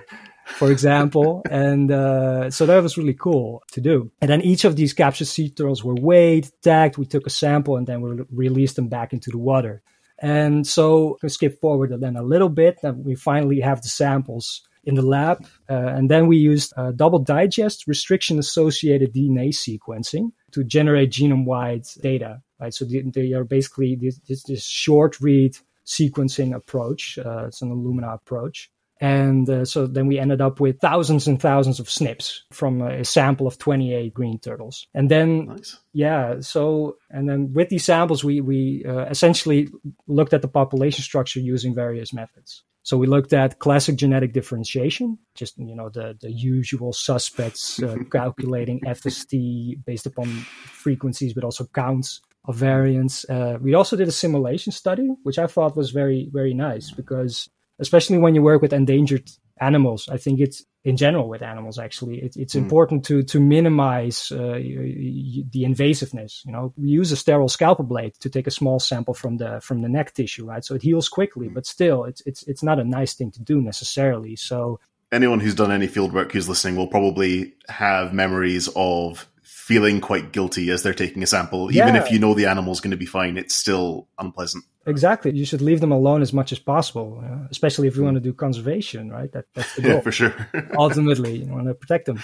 for 0.54 0.71
example. 0.71 1.42
and 1.50 1.90
uh, 1.90 2.50
so 2.50 2.66
that 2.66 2.82
was 2.82 2.97
really 2.97 3.14
cool 3.14 3.62
to 3.73 3.80
do. 3.80 4.11
And 4.21 4.30
then 4.30 4.42
each 4.42 4.64
of 4.64 4.76
these 4.76 4.92
captured 4.92 5.26
sea 5.26 5.50
turtles 5.50 5.85
were 5.85 5.94
weighed, 5.94 6.49
tagged. 6.62 6.99
We 6.99 7.06
took 7.06 7.26
a 7.26 7.30
sample 7.30 7.76
and 7.76 7.87
then 7.87 8.00
we 8.00 8.25
released 8.30 8.76
them 8.76 8.88
back 8.88 9.12
into 9.12 9.30
the 9.30 9.38
water. 9.38 9.82
And 10.23 10.64
so 10.66 11.18
we 11.23 11.28
skip 11.28 11.61
forward 11.61 11.92
then 12.00 12.16
a 12.16 12.23
little 12.23 12.49
bit, 12.49 12.78
and 12.85 13.04
we 13.04 13.16
finally 13.16 13.59
have 13.61 13.82
the 13.82 13.88
samples 13.88 14.62
in 14.85 14.94
the 14.94 15.02
lab. 15.02 15.44
Uh, 15.68 15.75
and 15.75 16.11
then 16.11 16.28
we 16.28 16.37
used 16.37 16.73
uh, 16.76 16.92
double 16.92 17.18
digest 17.18 17.87
restriction 17.87 18.38
associated 18.38 19.12
DNA 19.12 19.49
sequencing 19.49 20.30
to 20.52 20.64
generate 20.64 21.11
genome 21.11 21.44
wide 21.44 21.85
data. 22.00 22.40
Right, 22.61 22.73
so 22.73 22.85
they, 22.85 23.00
they 23.00 23.32
are 23.32 23.44
basically 23.44 23.97
this, 24.00 24.21
this, 24.28 24.44
this, 24.44 24.64
short 24.64 25.21
read 25.21 25.56
sequencing 25.85 26.54
approach. 26.54 27.18
Uh, 27.18 27.47
it's 27.47 27.61
an 27.61 27.71
Illumina 27.71 28.14
approach. 28.14 28.71
And 29.02 29.50
uh, 29.50 29.64
so 29.64 29.88
then 29.88 30.06
we 30.06 30.21
ended 30.21 30.40
up 30.40 30.61
with 30.61 30.78
thousands 30.78 31.26
and 31.26 31.42
thousands 31.42 31.80
of 31.80 31.88
SNPs 31.88 32.42
from 32.52 32.80
a 32.82 33.04
sample 33.04 33.49
of 33.49 33.59
28 33.59 34.14
green 34.14 34.38
turtles. 34.38 34.87
And 34.94 35.11
then, 35.11 35.47
nice. 35.47 35.76
yeah, 35.92 36.37
so, 36.38 36.99
and 37.11 37.28
then 37.28 37.52
with 37.52 37.68
these 37.68 37.85
samples, 37.85 38.23
we, 38.23 38.40
we 38.40 38.85
uh, 38.88 39.06
essentially 39.06 39.68
looked 40.06 40.32
at 40.32 40.40
the 40.40 40.47
population 40.47 41.02
structure 41.02 41.40
using 41.40 41.75
various 41.75 42.12
methods. 42.12 42.62
So 42.85 42.97
we 42.97 43.09
looked 43.09 43.32
at 43.32 43.59
classic 43.59 43.97
genetic 43.97 44.35
differentiation, 44.35 45.18
just, 45.35 45.59
you 45.59 45.75
know, 45.75 45.88
the, 45.88 46.16
the 46.21 46.30
usual 46.30 46.92
suspects, 46.92 47.82
uh, 47.82 47.97
calculating 48.12 48.82
FST 48.87 49.85
based 49.85 50.06
upon 50.06 50.28
frequencies, 50.28 51.35
but 51.35 51.42
also 51.42 51.66
counts 51.75 52.21
of 52.44 52.54
variants. 52.54 53.28
Uh, 53.28 53.59
we 53.61 53.75
also 53.75 53.97
did 53.97 54.06
a 54.06 54.12
simulation 54.12 54.71
study, 54.71 55.09
which 55.25 55.40
I 55.40 55.49
thought 55.49 55.76
was 55.76 55.90
very, 55.90 56.28
very 56.32 56.54
nice 56.54 56.92
because 56.92 57.49
especially 57.79 58.19
when 58.19 58.35
you 58.35 58.43
work 58.43 58.62
with 58.62 58.73
endangered 58.73 59.31
animals. 59.61 60.09
I 60.09 60.17
think 60.17 60.41
it's 60.41 60.64
in 60.85 60.97
general 60.97 61.29
with 61.29 61.43
animals 61.43 61.79
actually 61.79 62.21
it, 62.21 62.37
it's 62.37 62.55
mm. 62.55 62.62
important 62.62 63.05
to 63.05 63.23
to 63.23 63.38
minimize 63.38 64.33
uh, 64.33 64.59
the 64.59 65.62
invasiveness. 65.64 66.45
You 66.45 66.52
know, 66.52 66.75
we 66.76 66.91
use 66.91 67.12
a 67.12 67.17
sterile 67.17 67.49
scalpel 67.49 67.85
blade 67.85 68.14
to 68.21 68.31
take 68.31 68.47
a 68.47 68.50
small 68.50 68.81
sample 68.81 69.14
from 69.14 69.37
the 69.37 69.61
from 69.62 69.83
the 69.83 69.88
neck 69.88 70.14
tissue, 70.14 70.47
right? 70.47 70.64
So 70.64 70.75
it 70.75 70.83
heals 70.83 71.09
quickly, 71.09 71.49
mm. 71.49 71.55
but 71.55 71.67
still, 71.67 72.05
it's 72.05 72.23
it's 72.26 72.43
it's 72.45 72.62
not 72.62 72.79
a 72.79 72.85
nice 72.85 73.14
thing 73.14 73.31
to 73.33 73.43
do 73.43 73.61
necessarily. 73.61 74.37
So 74.37 74.81
anyone 75.12 75.41
who's 75.41 75.55
done 75.55 75.71
any 75.71 75.87
field 75.87 76.12
work 76.12 76.33
who's 76.33 76.49
listening 76.49 76.76
will 76.76 76.88
probably 76.88 77.55
have 77.69 78.12
memories 78.12 78.69
of 78.75 79.29
feeling 79.73 80.00
quite 80.00 80.33
guilty 80.33 80.71
as 80.71 80.83
they're 80.83 80.93
taking 81.05 81.23
a 81.23 81.26
sample. 81.26 81.71
Even 81.71 81.95
Yeah. 81.95 82.02
if 82.02 82.11
you 82.12 82.19
know 82.19 82.35
the 82.35 82.47
animal's 82.47 82.81
going 82.81 82.91
to 82.91 82.97
be 83.07 83.07
fine, 83.07 83.37
it's 83.38 83.55
still 83.55 84.07
unpleasant. 84.19 84.64
Exactly. 84.87 85.31
You 85.33 85.45
should 85.45 85.62
leave 85.62 85.81
them 85.81 85.93
alone 85.93 86.23
as 86.23 86.33
much 86.33 86.52
as 86.52 86.59
possible, 86.59 87.23
uh, 87.25 87.47
especially 87.50 87.88
if 87.88 87.97
you 87.97 88.02
want 88.02 88.17
to 88.17 88.21
do 88.21 88.33
conservation, 88.33 89.11
right? 89.11 89.31
That, 89.33 89.45
that's 89.55 89.75
the 89.76 89.83
goal. 89.87 89.93
Yeah, 89.95 90.00
for 90.00 90.12
sure. 90.12 90.35
ultimately 90.79 91.37
you 91.45 91.47
want 91.52 91.67
to 91.69 91.75
protect 91.75 92.07
them 92.07 92.19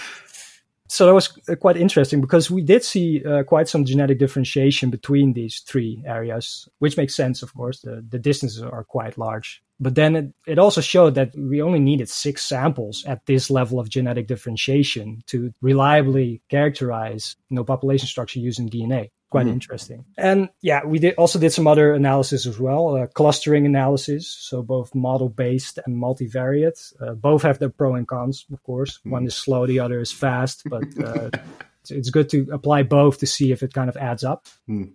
so 0.91 1.05
that 1.05 1.13
was 1.13 1.37
uh, 1.47 1.55
quite 1.55 1.77
interesting 1.77 2.19
because 2.19 2.49
we 2.49 2.61
did 2.63 2.83
see 2.83 3.23
uh, 3.23 3.43
quite 3.43 3.69
some 3.69 3.85
genetic 3.85 4.17
differentiation 4.17 4.89
between 4.89 5.33
these 5.33 5.59
three 5.59 6.03
areas 6.05 6.67
which 6.79 6.97
makes 6.97 7.15
sense 7.15 7.43
of 7.43 7.53
course 7.53 7.81
the, 7.81 8.03
the 8.09 8.19
distances 8.19 8.61
are 8.61 8.83
quite 8.83 9.17
large 9.17 9.61
but 9.79 9.95
then 9.95 10.15
it, 10.15 10.33
it 10.45 10.59
also 10.59 10.81
showed 10.81 11.15
that 11.15 11.33
we 11.35 11.61
only 11.61 11.79
needed 11.79 12.09
six 12.09 12.45
samples 12.45 13.03
at 13.05 13.25
this 13.25 13.49
level 13.49 13.79
of 13.79 13.89
genetic 13.89 14.27
differentiation 14.27 15.23
to 15.27 15.53
reliably 15.61 16.41
characterize 16.49 17.35
you 17.49 17.55
know 17.55 17.63
population 17.63 18.07
structure 18.07 18.39
using 18.39 18.69
dna 18.69 19.09
quite 19.29 19.47
interesting. 19.47 20.05
And 20.17 20.49
yeah 20.61 20.83
we 20.85 20.99
did 20.99 21.15
also 21.15 21.39
did 21.39 21.53
some 21.53 21.67
other 21.67 21.93
analysis 21.93 22.45
as 22.45 22.59
well 22.59 22.95
uh, 22.95 23.07
clustering 23.07 23.65
analysis. 23.65 24.27
So 24.27 24.61
both 24.63 24.95
model 24.95 25.29
based 25.29 25.79
and 25.85 26.01
multivariate 26.01 26.93
uh, 27.01 27.13
both 27.13 27.43
have 27.43 27.59
their 27.59 27.69
pro 27.69 27.95
and 27.95 28.07
cons 28.07 28.45
of 28.51 28.61
course. 28.63 28.99
One 29.03 29.25
is 29.25 29.35
slow 29.35 29.65
the 29.67 29.79
other 29.79 29.99
is 29.99 30.11
fast 30.11 30.63
but 30.65 30.83
uh, 31.03 31.29
it's, 31.81 31.91
it's 31.91 32.09
good 32.09 32.29
to 32.29 32.47
apply 32.51 32.83
both 32.83 33.19
to 33.19 33.27
see 33.27 33.51
if 33.51 33.63
it 33.63 33.73
kind 33.73 33.89
of 33.89 33.97
adds 33.97 34.23
up. 34.23 34.47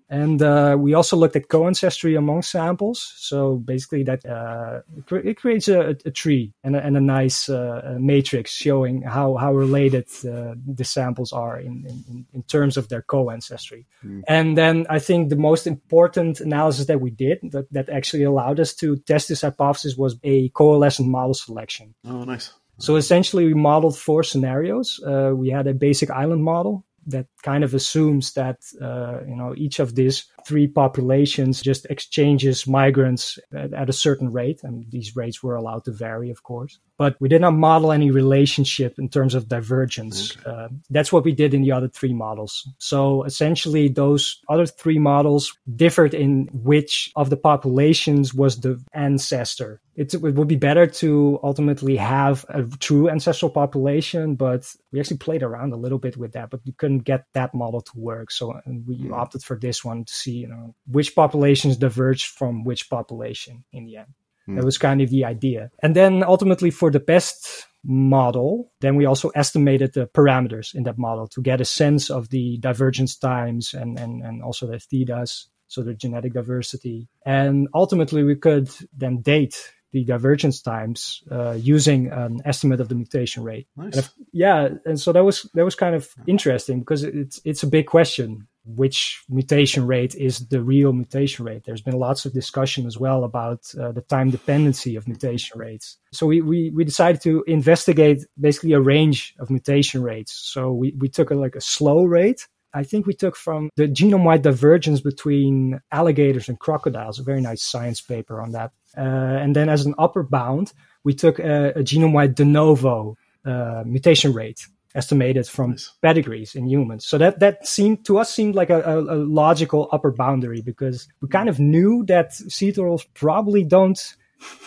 And 0.08 0.42
uh, 0.42 0.76
we 0.78 0.94
also 0.94 1.16
looked 1.16 1.36
at 1.36 1.48
co-ancestry 1.48 2.14
among 2.14 2.42
samples. 2.42 3.12
So 3.16 3.56
basically 3.56 4.02
that 4.04 4.24
uh, 4.24 4.80
it, 5.10 5.36
creates 5.36 5.68
a, 5.68 5.96
a 6.04 6.10
tree 6.10 6.52
and 6.62 6.76
a, 6.76 6.84
and 6.84 6.96
a 6.96 7.00
nice 7.00 7.48
uh, 7.48 7.96
matrix 7.98 8.52
showing 8.52 9.02
how, 9.02 9.36
how 9.36 9.52
related 9.52 10.08
uh, 10.24 10.54
the 10.66 10.84
samples 10.84 11.32
are 11.32 11.58
in, 11.58 11.86
in, 12.08 12.26
in 12.32 12.42
terms 12.42 12.76
of 12.76 12.88
their 12.88 13.02
co-ancestry. 13.02 13.86
And 14.26 14.56
then 14.56 14.86
I 14.90 14.98
think 14.98 15.28
the 15.28 15.36
most 15.36 15.66
important 15.66 16.40
analysis 16.40 16.86
that 16.86 17.00
we 17.00 17.10
did 17.10 17.38
that, 17.52 17.72
that 17.72 17.88
actually 17.88 18.24
allowed 18.24 18.60
us 18.60 18.74
to 18.76 18.96
test 18.96 19.28
this 19.28 19.42
hypothesis 19.42 19.96
was 19.96 20.16
a 20.22 20.48
coalescent 20.50 21.08
model 21.08 21.34
selection. 21.34 21.94
oh, 22.06 22.24
nice. 22.24 22.52
So 22.78 22.96
essentially, 22.96 23.46
we 23.46 23.54
modeled 23.54 23.96
four 23.96 24.22
scenarios. 24.22 25.00
Uh, 25.04 25.32
we 25.34 25.50
had 25.50 25.66
a 25.66 25.74
basic 25.74 26.10
island 26.10 26.42
model 26.42 26.84
that 27.06 27.26
kind 27.42 27.64
of 27.64 27.74
assumes 27.74 28.32
that 28.32 28.58
uh, 28.80 29.20
you 29.26 29.36
know 29.36 29.54
each 29.56 29.78
of 29.78 29.94
these 29.94 30.26
three 30.46 30.66
populations 30.66 31.62
just 31.62 31.86
exchanges 31.86 32.66
migrants 32.66 33.38
at, 33.54 33.72
at 33.72 33.88
a 33.88 33.92
certain 33.92 34.32
rate, 34.32 34.62
and 34.62 34.84
these 34.90 35.16
rates 35.16 35.42
were 35.42 35.56
allowed 35.56 35.84
to 35.84 35.92
vary, 35.92 36.30
of 36.30 36.42
course. 36.42 36.78
But 36.96 37.16
we 37.20 37.28
did 37.28 37.40
not 37.40 37.54
model 37.54 37.90
any 37.90 38.10
relationship 38.10 38.98
in 38.98 39.08
terms 39.08 39.34
of 39.34 39.48
divergence. 39.48 40.36
Uh, 40.46 40.68
that's 40.90 41.12
what 41.12 41.24
we 41.24 41.32
did 41.32 41.52
in 41.52 41.62
the 41.62 41.72
other 41.72 41.88
three 41.88 42.14
models. 42.14 42.68
So 42.78 43.24
essentially, 43.24 43.88
those 43.88 44.40
other 44.48 44.66
three 44.66 45.00
models 45.00 45.56
differed 45.74 46.14
in 46.14 46.48
which 46.52 47.10
of 47.16 47.30
the 47.30 47.36
populations 47.36 48.32
was 48.32 48.60
the 48.60 48.80
ancestor. 48.92 49.80
It's, 49.96 50.14
it 50.14 50.20
would 50.22 50.48
be 50.48 50.56
better 50.56 50.86
to 51.02 51.38
ultimately 51.42 51.96
have 51.96 52.44
a 52.48 52.64
true 52.78 53.08
ancestral 53.08 53.50
population, 53.50 54.34
but 54.34 54.62
we 54.92 54.98
actually 54.98 55.18
played 55.18 55.42
around 55.42 55.72
a 55.72 55.76
little 55.76 55.98
bit 55.98 56.16
with 56.16 56.32
that, 56.32 56.50
but 56.50 56.60
we 56.66 56.72
couldn't 56.72 57.00
get 57.00 57.26
that 57.32 57.54
model 57.54 57.80
to 57.80 57.92
work. 57.96 58.32
So 58.32 58.60
we 58.86 59.10
opted 59.12 59.42
for 59.44 59.56
this 59.56 59.84
one 59.84 60.04
to 60.04 60.12
see, 60.12 60.33
you 60.34 60.48
know, 60.48 60.74
which 60.86 61.14
populations 61.14 61.76
diverged 61.76 62.26
from 62.26 62.64
which 62.64 62.88
population 62.90 63.64
in 63.72 63.86
the 63.86 63.96
end. 63.98 64.08
That 64.46 64.64
was 64.64 64.76
kind 64.76 65.00
of 65.00 65.08
the 65.08 65.24
idea. 65.24 65.70
And 65.82 65.96
then 65.96 66.22
ultimately 66.22 66.70
for 66.70 66.90
the 66.90 67.00
best 67.00 67.66
model, 67.82 68.70
then 68.80 68.94
we 68.94 69.06
also 69.06 69.30
estimated 69.30 69.94
the 69.94 70.06
parameters 70.06 70.74
in 70.74 70.82
that 70.82 70.98
model 70.98 71.26
to 71.28 71.40
get 71.40 71.62
a 71.62 71.64
sense 71.64 72.10
of 72.10 72.28
the 72.28 72.58
divergence 72.58 73.16
times 73.16 73.72
and, 73.72 73.98
and, 73.98 74.22
and 74.22 74.42
also 74.42 74.66
the 74.66 74.76
thetas, 74.76 75.46
so 75.68 75.82
the 75.82 75.94
genetic 75.94 76.34
diversity. 76.34 77.08
And 77.24 77.68
ultimately 77.72 78.22
we 78.22 78.36
could 78.36 78.68
then 78.94 79.22
date 79.22 79.72
the 79.92 80.04
divergence 80.04 80.60
times 80.60 81.22
uh, 81.30 81.52
using 81.52 82.10
an 82.12 82.42
estimate 82.44 82.80
of 82.80 82.88
the 82.88 82.96
mutation 82.96 83.44
rate. 83.44 83.66
Nice. 83.76 83.94
And 83.94 84.04
if- 84.04 84.12
yeah, 84.32 84.68
and 84.84 85.00
so 85.00 85.12
that 85.12 85.24
was 85.24 85.48
that 85.54 85.64
was 85.64 85.76
kind 85.76 85.94
of 85.94 86.08
interesting 86.26 86.80
because 86.80 87.04
it's 87.04 87.40
it's 87.44 87.62
a 87.62 87.68
big 87.68 87.86
question. 87.86 88.48
Which 88.66 89.22
mutation 89.28 89.86
rate 89.86 90.14
is 90.14 90.48
the 90.48 90.62
real 90.62 90.94
mutation 90.94 91.44
rate? 91.44 91.64
There's 91.64 91.82
been 91.82 91.98
lots 91.98 92.24
of 92.24 92.32
discussion 92.32 92.86
as 92.86 92.96
well 92.96 93.24
about 93.24 93.60
uh, 93.78 93.92
the 93.92 94.00
time 94.00 94.30
dependency 94.30 94.96
of 94.96 95.06
mutation 95.06 95.58
rates. 95.58 95.98
So 96.12 96.26
we, 96.26 96.40
we, 96.40 96.70
we 96.70 96.82
decided 96.84 97.20
to 97.22 97.44
investigate 97.46 98.24
basically 98.40 98.72
a 98.72 98.80
range 98.80 99.34
of 99.38 99.50
mutation 99.50 100.02
rates. 100.02 100.32
So 100.32 100.72
we, 100.72 100.94
we 100.98 101.10
took 101.10 101.30
a, 101.30 101.34
like 101.34 101.56
a 101.56 101.60
slow 101.60 102.04
rate. 102.04 102.48
I 102.72 102.84
think 102.84 103.06
we 103.06 103.12
took 103.12 103.36
from 103.36 103.68
the 103.76 103.86
genome 103.86 104.24
wide 104.24 104.42
divergence 104.42 105.00
between 105.00 105.80
alligators 105.92 106.48
and 106.48 106.58
crocodiles, 106.58 107.18
a 107.18 107.22
very 107.22 107.42
nice 107.42 107.62
science 107.62 108.00
paper 108.00 108.40
on 108.40 108.52
that. 108.52 108.72
Uh, 108.96 109.00
and 109.00 109.54
then 109.54 109.68
as 109.68 109.84
an 109.84 109.94
upper 109.98 110.22
bound, 110.22 110.72
we 111.04 111.12
took 111.12 111.38
a, 111.38 111.70
a 111.76 111.82
genome 111.82 112.12
wide 112.12 112.34
de 112.34 112.44
novo 112.44 113.16
uh, 113.44 113.82
mutation 113.84 114.32
rate 114.32 114.66
estimated 114.94 115.46
from 115.46 115.72
Nice. 115.72 115.92
pedigrees 116.02 116.54
in 116.54 116.68
humans. 116.68 117.04
So 117.04 117.18
that 117.18 117.40
that 117.40 117.66
seemed 117.66 118.04
to 118.06 118.18
us 118.18 118.32
seemed 118.32 118.54
like 118.54 118.70
a, 118.70 118.80
a, 118.82 118.98
a 119.00 119.18
logical 119.18 119.88
upper 119.92 120.12
boundary 120.12 120.60
because 120.62 121.08
we 121.20 121.28
kind 121.28 121.48
of 121.48 121.58
knew 121.58 122.04
that 122.06 122.32
sea 122.32 122.72
turtles 122.72 123.04
probably 123.14 123.64
don't 123.64 124.16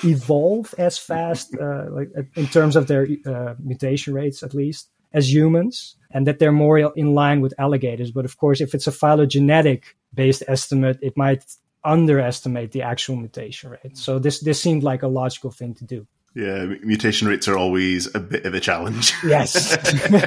evolve 0.04 0.74
as 0.78 0.98
fast, 0.98 1.56
uh, 1.56 1.86
like 1.92 2.10
uh, 2.18 2.24
in 2.36 2.48
terms 2.48 2.76
of 2.76 2.88
their 2.88 3.08
uh, 3.26 3.56
mutation 3.60 4.14
rates, 4.14 4.44
at 4.44 4.54
least 4.54 4.90
as 5.14 5.32
humans, 5.32 5.96
and 6.12 6.28
that 6.28 6.40
they're 6.40 6.52
more 6.52 6.78
in 6.96 7.14
line 7.14 7.42
with 7.42 7.54
alligators. 7.58 8.12
But 8.12 8.26
of 8.26 8.38
course, 8.38 8.60
if 8.62 8.74
it's 8.74 8.88
a 8.88 8.92
phylogenetic 8.92 9.96
based 10.14 10.44
estimate, 10.48 11.00
it 11.02 11.16
might 11.16 11.44
underestimate 11.84 12.72
the 12.72 12.82
actual 12.82 13.16
mutation 13.16 13.70
rate. 13.72 13.98
So 13.98 14.20
this 14.20 14.40
this 14.42 14.62
seemed 14.62 14.84
like 14.84 15.04
a 15.04 15.08
logical 15.08 15.52
thing 15.52 15.74
to 15.76 15.86
do. 15.86 16.08
Yeah, 16.38 16.66
mutation 16.84 17.28
rates 17.28 17.48
are 17.48 17.58
always 17.58 18.14
a 18.14 18.20
bit 18.20 18.46
of 18.46 18.54
a 18.54 18.60
challenge. 18.60 19.12
Yes. 19.24 19.76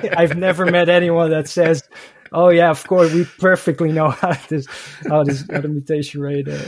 I've 0.17 0.37
never 0.37 0.67
met 0.67 0.89
anyone 0.89 1.31
that 1.31 1.47
says, 1.49 1.85
"Oh 2.33 2.49
yeah, 2.49 2.71
of 2.71 2.85
course, 2.89 3.13
we 3.15 3.25
perfectly 3.39 3.93
know 3.93 4.11
how 4.23 4.35
this 4.49 4.67
how 5.09 5.23
this 5.23 5.45
how 5.49 5.61
the 5.61 5.69
mutation 5.69 6.21
rate 6.21 6.49
uh, 6.49 6.59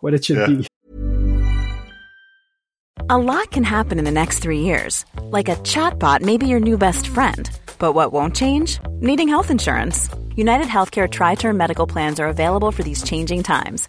what 0.00 0.14
it 0.14 0.24
should 0.24 0.38
Yeah. 0.38 0.46
be." 0.48 0.66
A 3.08 3.16
lot 3.18 3.52
can 3.52 3.62
happen 3.62 3.98
in 4.00 4.04
the 4.04 4.10
next 4.10 4.40
three 4.40 4.62
years. 4.62 5.04
Like 5.22 5.48
a 5.48 5.56
chatbot 5.62 6.20
may 6.22 6.36
be 6.36 6.48
your 6.48 6.60
new 6.60 6.76
best 6.76 7.06
friend. 7.06 7.48
But 7.78 7.92
what 7.92 8.12
won't 8.12 8.34
change? 8.34 8.80
Needing 9.00 9.28
health 9.28 9.50
insurance. 9.52 10.10
United 10.34 10.66
Healthcare 10.66 11.08
Tri 11.08 11.36
Term 11.36 11.56
Medical 11.56 11.86
Plans 11.86 12.18
are 12.18 12.28
available 12.28 12.72
for 12.72 12.82
these 12.82 13.02
changing 13.04 13.44
times. 13.44 13.88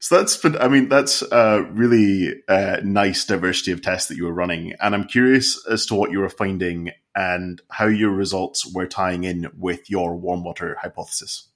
So 0.00 0.16
that's, 0.16 0.36
fin- 0.36 0.56
I 0.60 0.68
mean, 0.68 0.88
that's 0.88 1.22
a 1.22 1.62
really 1.72 2.42
uh, 2.46 2.80
nice 2.84 3.24
diversity 3.24 3.72
of 3.72 3.82
tests 3.82 4.08
that 4.08 4.16
you 4.16 4.26
were 4.26 4.32
running. 4.32 4.74
And 4.80 4.94
I'm 4.94 5.04
curious 5.04 5.66
as 5.66 5.86
to 5.86 5.94
what 5.94 6.12
you 6.12 6.20
were 6.20 6.28
finding 6.28 6.92
and 7.16 7.60
how 7.70 7.86
your 7.86 8.10
results 8.10 8.72
were 8.72 8.86
tying 8.86 9.24
in 9.24 9.48
with 9.56 9.90
your 9.90 10.16
warm 10.16 10.44
water 10.44 10.76
hypothesis. 10.80 11.48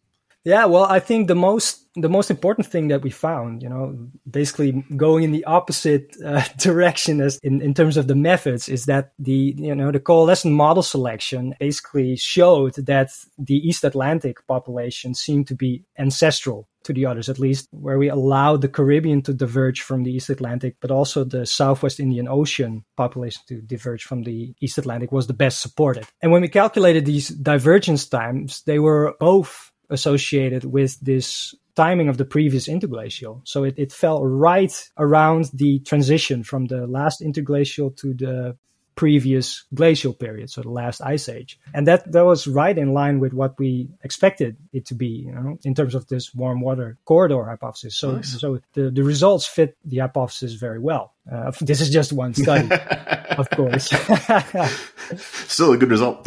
Yeah, 0.44 0.64
well, 0.64 0.84
I 0.84 0.98
think 0.98 1.28
the 1.28 1.36
most 1.36 1.78
the 1.94 2.08
most 2.08 2.30
important 2.30 2.66
thing 2.66 2.88
that 2.88 3.02
we 3.02 3.10
found, 3.10 3.62
you 3.62 3.68
know, 3.68 4.08
basically 4.28 4.82
going 4.96 5.24
in 5.24 5.32
the 5.32 5.44
opposite 5.44 6.16
uh, 6.24 6.42
direction 6.56 7.20
as 7.20 7.38
in, 7.42 7.60
in 7.60 7.74
terms 7.74 7.96
of 7.96 8.08
the 8.08 8.14
methods, 8.14 8.68
is 8.68 8.86
that 8.86 9.12
the 9.18 9.54
you 9.56 9.74
know 9.74 9.92
the 9.92 10.00
coalescent 10.00 10.54
model 10.54 10.82
selection 10.82 11.54
basically 11.60 12.16
showed 12.16 12.74
that 12.74 13.10
the 13.38 13.56
East 13.56 13.84
Atlantic 13.84 14.46
population 14.48 15.14
seemed 15.14 15.46
to 15.48 15.54
be 15.54 15.84
ancestral 15.98 16.68
to 16.84 16.92
the 16.92 17.06
others, 17.06 17.28
at 17.28 17.38
least 17.38 17.68
where 17.70 17.98
we 17.98 18.08
allowed 18.08 18.60
the 18.60 18.68
Caribbean 18.68 19.22
to 19.22 19.32
diverge 19.32 19.82
from 19.82 20.02
the 20.02 20.12
East 20.12 20.30
Atlantic, 20.30 20.76
but 20.80 20.90
also 20.90 21.22
the 21.22 21.46
Southwest 21.46 22.00
Indian 22.00 22.26
Ocean 22.26 22.84
population 22.96 23.42
to 23.46 23.60
diverge 23.60 24.02
from 24.02 24.24
the 24.24 24.52
East 24.60 24.78
Atlantic 24.78 25.12
was 25.12 25.28
the 25.28 25.32
best 25.32 25.60
supported. 25.60 26.04
And 26.20 26.32
when 26.32 26.42
we 26.42 26.48
calculated 26.48 27.06
these 27.06 27.28
divergence 27.28 28.06
times, 28.06 28.62
they 28.66 28.80
were 28.80 29.14
both 29.20 29.71
associated 29.92 30.64
with 30.64 30.98
this 31.00 31.54
timing 31.74 32.08
of 32.08 32.18
the 32.18 32.24
previous 32.24 32.68
interglacial. 32.68 33.40
So 33.44 33.64
it, 33.64 33.74
it 33.78 33.92
fell 33.92 34.24
right 34.24 34.72
around 34.98 35.50
the 35.54 35.78
transition 35.80 36.42
from 36.42 36.66
the 36.66 36.86
last 36.86 37.22
interglacial 37.22 37.90
to 37.92 38.14
the 38.14 38.56
previous 38.94 39.64
glacial 39.72 40.12
period, 40.12 40.50
so 40.50 40.60
the 40.60 40.70
last 40.70 41.00
ice 41.00 41.28
age. 41.28 41.58
And 41.72 41.86
that, 41.86 42.10
that 42.12 42.24
was 42.24 42.46
right 42.46 42.76
in 42.76 42.92
line 42.92 43.20
with 43.20 43.32
what 43.32 43.58
we 43.58 43.88
expected 44.02 44.56
it 44.72 44.84
to 44.86 44.94
be, 44.94 45.06
you 45.06 45.32
know, 45.32 45.58
in 45.64 45.74
terms 45.74 45.94
of 45.94 46.08
this 46.08 46.34
warm 46.34 46.60
water 46.60 46.98
corridor 47.06 47.44
hypothesis. 47.44 47.96
So, 47.96 48.16
nice. 48.16 48.38
so 48.38 48.60
the, 48.74 48.90
the 48.90 49.02
results 49.02 49.46
fit 49.46 49.76
the 49.84 49.98
hypothesis 49.98 50.54
very 50.54 50.78
well. 50.78 51.14
Uh, 51.30 51.52
this 51.60 51.80
is 51.80 51.90
just 51.90 52.12
one 52.12 52.34
study, 52.34 52.68
of 53.30 53.48
course. 53.50 53.86
Still 55.16 55.72
a 55.72 55.78
good 55.78 55.90
result. 55.90 56.26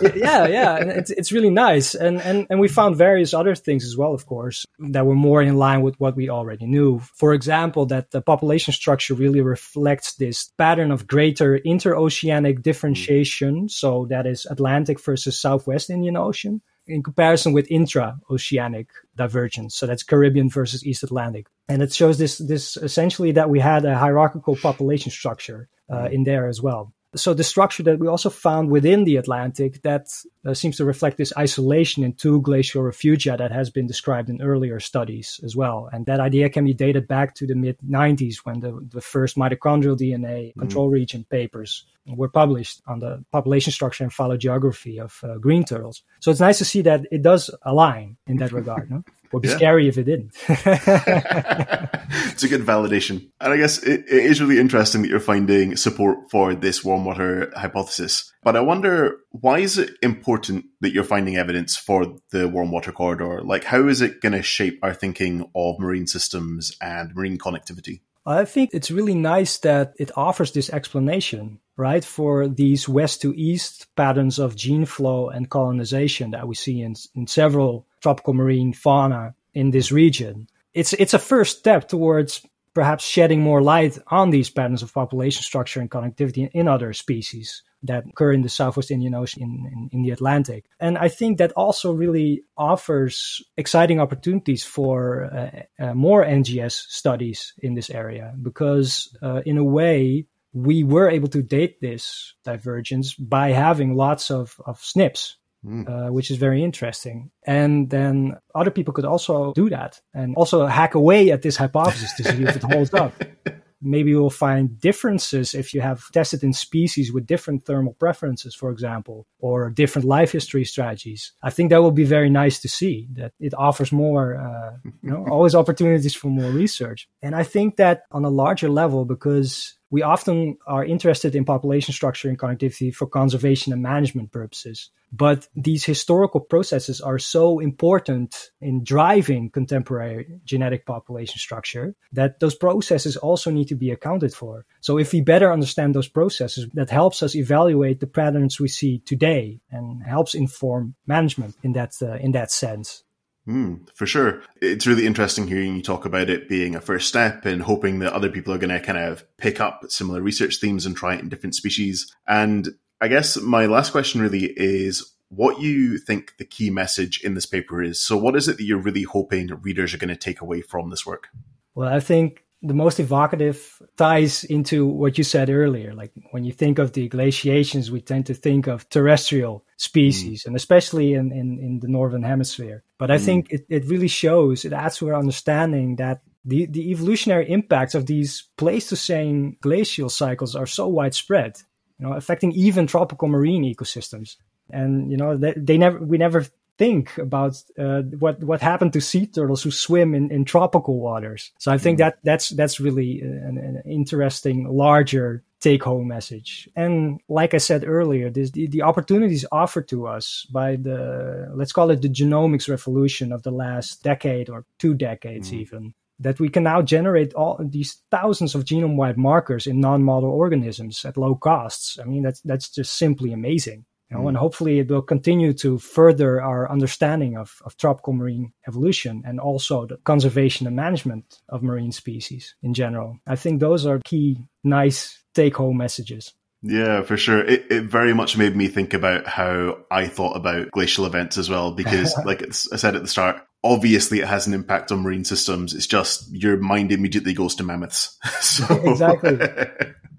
yeah, 0.14 0.46
yeah, 0.46 0.76
and 0.76 0.90
it's 0.90 1.10
it's 1.10 1.32
really 1.32 1.50
nice, 1.50 1.94
and 1.94 2.20
and 2.20 2.46
and 2.50 2.60
we 2.60 2.68
found 2.68 2.96
various 2.96 3.34
other 3.34 3.54
things 3.54 3.84
as 3.84 3.96
well, 3.96 4.14
of 4.14 4.26
course, 4.26 4.66
that 4.78 5.06
were 5.06 5.14
more 5.14 5.42
in 5.42 5.56
line 5.56 5.82
with 5.82 5.98
what 6.00 6.16
we 6.16 6.28
already 6.30 6.66
knew. 6.66 6.98
For 7.00 7.32
example, 7.32 7.86
that 7.86 8.10
the 8.10 8.20
population 8.20 8.72
structure 8.72 9.14
really 9.14 9.40
reflects 9.40 10.14
this 10.14 10.50
pattern 10.58 10.90
of 10.90 11.06
greater 11.06 11.58
interoceanic 11.58 12.62
differentiation. 12.62 13.68
So 13.68 14.06
that 14.10 14.26
is 14.26 14.46
Atlantic 14.50 15.00
versus 15.00 15.38
Southwest 15.38 15.90
Indian 15.90 16.16
Ocean 16.16 16.62
in 16.86 17.02
comparison 17.02 17.52
with 17.52 17.70
intra-oceanic 17.70 18.88
divergence. 19.16 19.74
So 19.74 19.86
that's 19.86 20.02
Caribbean 20.02 20.50
versus 20.50 20.84
East 20.84 21.02
Atlantic. 21.02 21.46
And 21.68 21.82
it 21.82 21.92
shows 21.94 22.18
this, 22.18 22.38
this 22.38 22.76
essentially 22.76 23.32
that 23.32 23.48
we 23.48 23.58
had 23.58 23.84
a 23.86 23.96
hierarchical 23.96 24.56
population 24.56 25.10
structure 25.10 25.68
uh, 25.90 26.08
in 26.10 26.24
there 26.24 26.46
as 26.46 26.60
well 26.60 26.92
so 27.14 27.34
the 27.34 27.44
structure 27.44 27.82
that 27.84 27.98
we 27.98 28.08
also 28.08 28.30
found 28.30 28.70
within 28.70 29.04
the 29.04 29.16
Atlantic 29.16 29.82
that 29.82 30.06
uh, 30.44 30.54
seems 30.54 30.76
to 30.76 30.84
reflect 30.84 31.16
this 31.16 31.32
isolation 31.36 32.04
in 32.04 32.12
two 32.12 32.40
glacial 32.42 32.82
refugia 32.82 33.36
that 33.38 33.52
has 33.52 33.70
been 33.70 33.86
described 33.86 34.28
in 34.28 34.42
earlier 34.42 34.80
studies 34.80 35.40
as 35.44 35.56
well. 35.56 35.88
And 35.92 36.06
that 36.06 36.20
idea 36.20 36.50
can 36.50 36.64
be 36.64 36.74
dated 36.74 37.08
back 37.08 37.34
to 37.36 37.46
the 37.46 37.54
mid 37.54 37.78
90s 37.78 38.38
when 38.44 38.60
the, 38.60 38.86
the 38.92 39.00
first 39.00 39.36
mitochondrial 39.36 39.98
DNA 39.98 40.48
mm-hmm. 40.48 40.60
control 40.60 40.88
region 40.88 41.24
papers 41.30 41.84
were 42.06 42.28
published 42.28 42.82
on 42.86 43.00
the 43.00 43.24
population 43.32 43.72
structure 43.72 44.04
and 44.04 44.12
phylogeography 44.12 44.98
of 45.00 45.18
uh, 45.22 45.38
green 45.38 45.64
turtles. 45.64 46.02
So 46.20 46.30
it's 46.30 46.40
nice 46.40 46.58
to 46.58 46.64
see 46.64 46.82
that 46.82 47.06
it 47.10 47.22
does 47.22 47.50
align 47.62 48.16
in 48.26 48.36
that 48.38 48.52
regard. 48.52 48.90
no? 48.90 49.04
would 49.34 49.42
be 49.42 49.48
yeah. 49.48 49.56
scary 49.56 49.88
if 49.88 49.98
it 49.98 50.04
didn't. 50.04 50.30
it's 50.48 52.42
a 52.42 52.48
good 52.48 52.62
validation. 52.62 53.28
And 53.40 53.52
I 53.52 53.56
guess 53.56 53.82
it, 53.82 54.04
it 54.08 54.24
is 54.24 54.40
really 54.40 54.58
interesting 54.58 55.02
that 55.02 55.08
you're 55.08 55.20
finding 55.20 55.76
support 55.76 56.30
for 56.30 56.54
this 56.54 56.84
warm 56.84 57.04
water 57.04 57.52
hypothesis. 57.56 58.32
But 58.42 58.56
I 58.56 58.60
wonder, 58.60 59.18
why 59.30 59.58
is 59.58 59.76
it 59.76 59.90
important 60.02 60.66
that 60.80 60.92
you're 60.92 61.04
finding 61.04 61.36
evidence 61.36 61.76
for 61.76 62.16
the 62.30 62.48
warm 62.48 62.70
water 62.70 62.92
corridor? 62.92 63.42
Like, 63.42 63.64
how 63.64 63.88
is 63.88 64.00
it 64.00 64.20
going 64.20 64.32
to 64.32 64.42
shape 64.42 64.78
our 64.82 64.94
thinking 64.94 65.50
of 65.54 65.78
marine 65.78 66.06
systems 66.06 66.76
and 66.80 67.14
marine 67.14 67.38
connectivity? 67.38 68.00
I 68.26 68.44
think 68.46 68.70
it's 68.72 68.90
really 68.90 69.14
nice 69.14 69.58
that 69.58 69.92
it 69.98 70.10
offers 70.16 70.52
this 70.52 70.70
explanation, 70.70 71.60
right, 71.76 72.02
for 72.02 72.48
these 72.48 72.88
west 72.88 73.20
to 73.22 73.34
east 73.34 73.86
patterns 73.96 74.38
of 74.38 74.56
gene 74.56 74.86
flow 74.86 75.28
and 75.28 75.50
colonization 75.50 76.30
that 76.30 76.48
we 76.48 76.54
see 76.54 76.80
in, 76.80 76.94
in 77.14 77.26
several 77.26 77.86
tropical 78.04 78.34
marine 78.34 78.74
fauna 78.74 79.34
in 79.54 79.70
this 79.70 79.90
region. 79.90 80.46
It's, 80.74 80.92
it's 80.92 81.14
a 81.14 81.18
first 81.18 81.58
step 81.58 81.88
towards 81.88 82.46
perhaps 82.74 83.02
shedding 83.02 83.40
more 83.40 83.62
light 83.62 83.98
on 84.08 84.28
these 84.28 84.50
patterns 84.50 84.82
of 84.82 84.92
population 84.92 85.42
structure 85.42 85.80
and 85.80 85.90
connectivity 85.90 86.50
in 86.52 86.68
other 86.68 86.92
species 86.92 87.62
that 87.84 88.04
occur 88.06 88.32
in 88.32 88.42
the 88.42 88.48
Southwest 88.50 88.90
Indian 88.90 89.14
Ocean 89.14 89.42
in, 89.42 89.50
in, 89.72 89.88
in, 89.92 90.02
the 90.02 90.10
Atlantic. 90.10 90.64
And 90.78 90.98
I 90.98 91.08
think 91.08 91.38
that 91.38 91.52
also 91.52 91.92
really 91.92 92.42
offers 92.58 93.42
exciting 93.56 94.00
opportunities 94.00 94.64
for 94.64 95.24
uh, 95.24 95.82
uh, 95.82 95.94
more 95.94 96.24
NGS 96.24 96.72
studies 96.88 97.54
in 97.58 97.74
this 97.74 97.88
area 97.88 98.34
because, 98.42 99.16
uh, 99.22 99.40
in 99.46 99.56
a 99.56 99.64
way, 99.64 100.26
we 100.52 100.84
were 100.84 101.08
able 101.08 101.28
to 101.28 101.42
date 101.42 101.80
this 101.80 102.34
divergence 102.44 103.14
by 103.14 103.50
having 103.50 103.96
lots 103.96 104.30
of, 104.30 104.60
of 104.66 104.78
SNPs. 104.80 105.34
Mm. 105.64 105.88
Uh, 105.88 106.12
which 106.12 106.30
is 106.30 106.36
very 106.36 106.62
interesting. 106.62 107.30
And 107.46 107.88
then 107.88 108.36
other 108.54 108.70
people 108.70 108.92
could 108.92 109.06
also 109.06 109.54
do 109.54 109.70
that 109.70 109.98
and 110.12 110.36
also 110.36 110.66
hack 110.66 110.94
away 110.94 111.30
at 111.30 111.40
this 111.40 111.56
hypothesis 111.56 112.12
to 112.18 112.24
see 112.24 112.42
if 112.42 112.56
it 112.56 112.62
holds 112.62 112.92
up. 112.92 113.14
maybe 113.84 114.14
we'll 114.14 114.30
find 114.30 114.80
differences 114.80 115.54
if 115.54 115.74
you 115.74 115.80
have 115.80 116.10
tested 116.12 116.42
in 116.42 116.52
species 116.52 117.12
with 117.12 117.26
different 117.26 117.64
thermal 117.64 117.92
preferences, 117.94 118.54
for 118.54 118.70
example, 118.70 119.26
or 119.38 119.70
different 119.70 120.08
life 120.08 120.32
history 120.32 120.64
strategies. 120.64 121.32
I 121.42 121.50
think 121.50 121.70
that 121.70 121.82
will 121.82 121.90
be 121.90 122.04
very 122.04 122.30
nice 122.30 122.58
to 122.60 122.68
see 122.68 123.08
that 123.12 123.32
it 123.38 123.54
offers 123.54 123.92
more, 123.92 124.36
uh, 124.36 124.90
you 125.02 125.10
know, 125.10 125.26
always 125.30 125.54
opportunities 125.54 126.14
for 126.14 126.28
more 126.28 126.50
research. 126.50 127.06
And 127.22 127.36
I 127.36 127.42
think 127.44 127.76
that 127.76 128.02
on 128.10 128.24
a 128.24 128.30
larger 128.30 128.68
level, 128.68 129.04
because 129.04 129.74
we 129.90 130.02
often 130.02 130.56
are 130.66 130.84
interested 130.84 131.34
in 131.34 131.44
population 131.44 131.92
structure 131.94 132.28
and 132.28 132.38
connectivity 132.38 132.94
for 132.94 133.06
conservation 133.06 133.72
and 133.72 133.82
management 133.82 134.32
purposes. 134.32 134.90
But 135.12 135.46
these 135.54 135.84
historical 135.84 136.40
processes 136.40 137.00
are 137.00 137.20
so 137.20 137.60
important 137.60 138.50
in 138.60 138.82
driving 138.82 139.50
contemporary 139.50 140.40
genetic 140.44 140.86
population 140.86 141.38
structure 141.38 141.94
that 142.12 142.40
those 142.40 142.56
processes 142.56 143.16
also 143.16 143.52
need 143.52 143.68
to 143.68 143.76
be 143.76 143.92
accounted 143.92 144.34
for. 144.34 144.66
So 144.80 144.98
if 144.98 145.12
we 145.12 145.20
better 145.20 145.52
understand 145.52 145.94
those 145.94 146.08
processes, 146.08 146.66
that 146.74 146.90
helps 146.90 147.22
us 147.22 147.36
evaluate 147.36 148.00
the 148.00 148.08
patterns 148.08 148.58
we 148.58 148.66
see 148.66 148.98
today 149.06 149.60
and 149.70 150.02
helps 150.02 150.34
inform 150.34 150.96
management 151.06 151.54
in 151.62 151.74
that, 151.74 151.92
uh, 152.02 152.14
in 152.14 152.32
that 152.32 152.50
sense. 152.50 153.03
Mm, 153.46 153.88
for 153.94 154.06
sure. 154.06 154.42
It's 154.62 154.86
really 154.86 155.06
interesting 155.06 155.46
hearing 155.46 155.76
you 155.76 155.82
talk 155.82 156.06
about 156.06 156.30
it 156.30 156.48
being 156.48 156.74
a 156.74 156.80
first 156.80 157.08
step 157.08 157.44
and 157.44 157.62
hoping 157.62 157.98
that 157.98 158.12
other 158.12 158.30
people 158.30 158.54
are 158.54 158.58
going 158.58 158.70
to 158.70 158.80
kind 158.80 158.98
of 158.98 159.24
pick 159.36 159.60
up 159.60 159.84
similar 159.88 160.22
research 160.22 160.56
themes 160.60 160.86
and 160.86 160.96
try 160.96 161.14
it 161.14 161.20
in 161.20 161.28
different 161.28 161.54
species. 161.54 162.10
And 162.26 162.70
I 163.00 163.08
guess 163.08 163.36
my 163.36 163.66
last 163.66 163.90
question 163.90 164.22
really 164.22 164.52
is 164.56 165.14
what 165.28 165.60
you 165.60 165.98
think 165.98 166.36
the 166.38 166.44
key 166.44 166.70
message 166.70 167.20
in 167.22 167.34
this 167.34 167.46
paper 167.46 167.82
is. 167.82 168.00
So, 168.00 168.16
what 168.16 168.36
is 168.36 168.48
it 168.48 168.56
that 168.56 168.64
you're 168.64 168.78
really 168.78 169.02
hoping 169.02 169.48
readers 169.62 169.92
are 169.92 169.98
going 169.98 170.08
to 170.08 170.16
take 170.16 170.40
away 170.40 170.62
from 170.62 170.90
this 170.90 171.04
work? 171.04 171.28
Well, 171.74 171.92
I 171.92 172.00
think 172.00 172.43
the 172.64 172.74
most 172.74 172.98
evocative 172.98 173.80
ties 173.96 174.42
into 174.42 174.86
what 174.86 175.18
you 175.18 175.24
said 175.24 175.50
earlier. 175.50 175.92
Like 175.92 176.12
when 176.30 176.44
you 176.44 176.52
think 176.52 176.78
of 176.78 176.92
the 176.92 177.08
glaciations, 177.08 177.90
we 177.90 178.00
tend 178.00 178.26
to 178.26 178.34
think 178.34 178.66
of 178.66 178.88
terrestrial 178.88 179.64
species, 179.76 180.42
mm. 180.42 180.46
and 180.46 180.56
especially 180.56 181.12
in, 181.12 181.30
in, 181.30 181.58
in, 181.58 181.80
the 181.80 181.88
northern 181.88 182.22
hemisphere. 182.22 182.82
But 182.98 183.10
I 183.10 183.18
mm. 183.18 183.24
think 183.24 183.50
it, 183.50 183.66
it 183.68 183.84
really 183.84 184.08
shows, 184.08 184.64
it 184.64 184.72
adds 184.72 184.96
to 184.98 185.08
our 185.08 185.14
understanding 185.14 185.96
that 185.96 186.22
the, 186.44 186.66
the 186.66 186.90
evolutionary 186.90 187.50
impacts 187.50 187.94
of 187.94 188.06
these 188.06 188.48
Pleistocene 188.56 189.56
glacial 189.60 190.08
cycles 190.08 190.56
are 190.56 190.66
so 190.66 190.88
widespread, 190.88 191.58
you 191.98 192.06
know, 192.06 192.14
affecting 192.14 192.52
even 192.52 192.86
tropical 192.86 193.28
marine 193.28 193.62
ecosystems. 193.62 194.36
And 194.70 195.10
you 195.10 195.18
know, 195.18 195.36
they, 195.36 195.52
they 195.54 195.76
never 195.76 195.98
we 195.98 196.16
never 196.16 196.46
think 196.78 197.16
about 197.18 197.56
uh, 197.78 198.02
what 198.18 198.42
what 198.42 198.60
happened 198.60 198.92
to 198.92 199.00
sea 199.00 199.26
turtles 199.26 199.62
who 199.62 199.70
swim 199.70 200.14
in, 200.14 200.30
in 200.30 200.44
tropical 200.44 200.98
waters. 200.98 201.52
So 201.58 201.72
I 201.72 201.78
think 201.78 201.96
mm. 201.96 201.98
that 201.98 202.18
that's 202.24 202.48
that's 202.50 202.80
really 202.80 203.20
an, 203.20 203.58
an 203.58 203.82
interesting, 203.90 204.68
larger 204.68 205.44
take 205.60 205.82
home 205.82 206.08
message. 206.08 206.68
And 206.76 207.20
like 207.28 207.54
I 207.54 207.58
said 207.58 207.84
earlier, 207.86 208.28
this, 208.28 208.50
the, 208.50 208.66
the 208.66 208.82
opportunities 208.82 209.46
offered 209.50 209.88
to 209.88 210.06
us 210.06 210.46
by 210.52 210.76
the 210.76 211.50
let's 211.54 211.72
call 211.72 211.90
it 211.90 212.02
the 212.02 212.08
genomics 212.08 212.68
revolution 212.68 213.32
of 213.32 213.42
the 213.44 213.50
last 213.50 214.02
decade 214.02 214.50
or 214.50 214.66
two 214.78 214.94
decades 214.94 215.50
mm. 215.50 215.54
even. 215.54 215.94
That 216.20 216.38
we 216.38 216.48
can 216.48 216.62
now 216.62 216.80
generate 216.80 217.34
all 217.34 217.58
these 217.60 218.00
thousands 218.08 218.54
of 218.54 218.64
genome 218.64 218.94
wide 218.94 219.18
markers 219.18 219.66
in 219.66 219.80
non 219.80 220.04
model 220.04 220.30
organisms 220.30 221.04
at 221.04 221.16
low 221.16 221.34
costs. 221.34 221.98
I 221.98 222.04
mean, 222.04 222.22
that's 222.22 222.40
that's 222.42 222.68
just 222.68 222.96
simply 222.96 223.32
amazing. 223.32 223.84
You 224.14 224.22
know, 224.22 224.28
and 224.28 224.36
mm. 224.36 224.40
hopefully 224.40 224.78
it 224.78 224.88
will 224.88 225.02
continue 225.02 225.52
to 225.54 225.78
further 225.78 226.40
our 226.40 226.70
understanding 226.70 227.36
of, 227.36 227.60
of 227.64 227.76
tropical 227.76 228.12
marine 228.12 228.52
evolution 228.68 229.22
and 229.26 229.40
also 229.40 229.86
the 229.86 229.96
conservation 229.98 230.66
and 230.66 230.76
management 230.76 231.40
of 231.48 231.62
marine 231.62 231.92
species 231.92 232.54
in 232.62 232.74
general. 232.74 233.18
I 233.26 233.36
think 233.36 233.60
those 233.60 233.86
are 233.86 234.00
key, 234.04 234.38
nice 234.62 235.22
take 235.34 235.56
home 235.56 235.76
messages. 235.76 236.32
Yeah, 236.62 237.02
for 237.02 237.16
sure. 237.18 237.44
It, 237.44 237.66
it 237.70 237.82
very 237.84 238.14
much 238.14 238.38
made 238.38 238.56
me 238.56 238.68
think 238.68 238.94
about 238.94 239.26
how 239.26 239.78
I 239.90 240.06
thought 240.06 240.36
about 240.36 240.70
glacial 240.70 241.04
events 241.04 241.36
as 241.36 241.50
well, 241.50 241.72
because 241.72 242.16
like 242.24 242.42
I 242.42 242.50
said 242.50 242.96
at 242.96 243.02
the 243.02 243.08
start, 243.08 243.42
obviously 243.62 244.20
it 244.20 244.28
has 244.28 244.46
an 244.46 244.54
impact 244.54 244.90
on 244.90 245.00
marine 245.00 245.24
systems. 245.24 245.74
It's 245.74 245.86
just 245.86 246.32
your 246.32 246.56
mind 246.56 246.92
immediately 246.92 247.34
goes 247.34 247.54
to 247.56 247.64
mammoths. 247.64 248.18
so, 248.40 248.64
exactly. 248.84 249.38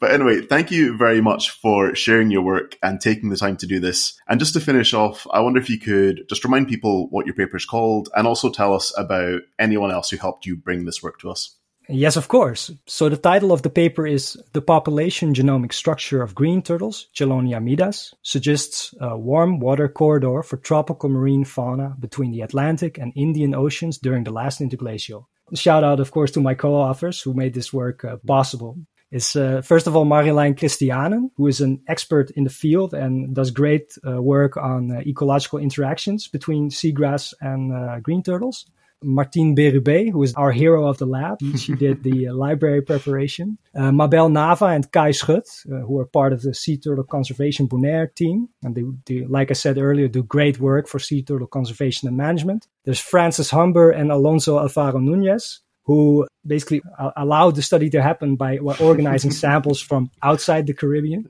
but 0.00 0.10
anyway, 0.10 0.42
thank 0.42 0.70
you 0.70 0.96
very 0.96 1.20
much 1.20 1.50
for 1.50 1.94
sharing 1.94 2.30
your 2.30 2.42
work 2.42 2.76
and 2.82 3.00
taking 3.00 3.30
the 3.30 3.36
time 3.36 3.56
to 3.58 3.66
do 3.66 3.80
this. 3.80 4.18
And 4.28 4.40
just 4.40 4.54
to 4.54 4.60
finish 4.60 4.94
off, 4.94 5.26
I 5.32 5.40
wonder 5.40 5.60
if 5.60 5.70
you 5.70 5.78
could 5.78 6.24
just 6.28 6.44
remind 6.44 6.68
people 6.68 7.08
what 7.10 7.26
your 7.26 7.34
paper 7.34 7.56
is 7.56 7.64
called 7.64 8.08
and 8.14 8.26
also 8.26 8.50
tell 8.50 8.74
us 8.74 8.92
about 8.96 9.42
anyone 9.58 9.90
else 9.90 10.10
who 10.10 10.16
helped 10.16 10.46
you 10.46 10.56
bring 10.56 10.84
this 10.84 11.02
work 11.02 11.18
to 11.20 11.30
us. 11.30 11.56
Yes, 11.90 12.16
of 12.16 12.28
course. 12.28 12.70
So 12.86 13.08
the 13.08 13.16
title 13.16 13.50
of 13.50 13.62
the 13.62 13.70
paper 13.70 14.06
is 14.06 14.36
The 14.52 14.60
Population 14.60 15.32
Genomic 15.32 15.72
Structure 15.72 16.22
of 16.22 16.34
Green 16.34 16.60
Turtles, 16.60 17.08
Chelonia 17.14 17.62
mydas, 17.62 18.12
suggests 18.22 18.94
a 19.00 19.16
warm 19.16 19.58
water 19.58 19.88
corridor 19.88 20.42
for 20.42 20.58
tropical 20.58 21.08
marine 21.08 21.44
fauna 21.44 21.94
between 21.98 22.30
the 22.30 22.42
Atlantic 22.42 22.98
and 22.98 23.14
Indian 23.16 23.54
Oceans 23.54 23.96
during 23.96 24.24
the 24.24 24.32
last 24.32 24.60
interglacial. 24.60 25.30
Shout 25.54 25.82
out, 25.82 25.98
of 25.98 26.10
course, 26.10 26.30
to 26.32 26.42
my 26.42 26.52
co-authors 26.52 27.22
who 27.22 27.32
made 27.32 27.54
this 27.54 27.72
work 27.72 28.04
uh, 28.04 28.18
possible. 28.26 28.76
Is 29.10 29.36
uh, 29.36 29.62
first 29.62 29.86
of 29.86 29.96
all 29.96 30.04
Marjolein 30.04 30.54
Christianen, 30.54 31.30
who 31.36 31.46
is 31.46 31.60
an 31.60 31.80
expert 31.88 32.30
in 32.32 32.44
the 32.44 32.50
field 32.50 32.92
and 32.92 33.34
does 33.34 33.50
great 33.50 33.96
uh, 34.06 34.20
work 34.20 34.56
on 34.56 34.90
uh, 34.90 35.00
ecological 35.00 35.58
interactions 35.58 36.28
between 36.28 36.68
seagrass 36.70 37.32
and 37.40 37.72
uh, 37.72 38.00
green 38.00 38.22
turtles. 38.22 38.66
Martine 39.02 39.54
Berube, 39.54 40.10
who 40.10 40.22
is 40.22 40.34
our 40.34 40.50
hero 40.50 40.86
of 40.88 40.98
the 40.98 41.06
lab. 41.06 41.38
She 41.56 41.74
did 41.74 42.02
the 42.02 42.28
uh, 42.28 42.34
library 42.34 42.82
preparation. 42.82 43.58
Uh, 43.74 43.92
Mabel 43.92 44.28
Nava 44.28 44.74
and 44.74 44.90
Kai 44.90 45.10
Schut, 45.10 45.46
who 45.64 45.98
are 46.00 46.04
part 46.04 46.32
of 46.32 46.42
the 46.42 46.52
Sea 46.52 46.76
Turtle 46.76 47.04
Conservation 47.04 47.68
Bonaire 47.68 48.12
team. 48.12 48.48
And 48.62 48.74
they, 48.74 48.82
they, 49.06 49.24
like 49.24 49.50
I 49.50 49.54
said 49.54 49.78
earlier, 49.78 50.08
do 50.08 50.22
great 50.22 50.58
work 50.58 50.88
for 50.88 50.98
sea 50.98 51.22
turtle 51.22 51.46
conservation 51.46 52.08
and 52.08 52.16
management. 52.16 52.66
There's 52.84 53.00
Frances 53.00 53.50
Humber 53.50 53.90
and 53.90 54.10
Alonso 54.10 54.58
Alfaro 54.58 55.00
Nunez, 55.00 55.60
who 55.88 56.26
basically 56.46 56.82
allowed 57.16 57.56
the 57.56 57.62
study 57.62 57.88
to 57.90 58.02
happen 58.02 58.36
by 58.36 58.58
organizing 58.58 59.30
samples 59.44 59.80
from 59.80 60.10
outside 60.22 60.66
the 60.66 60.74
Caribbean. 60.74 61.26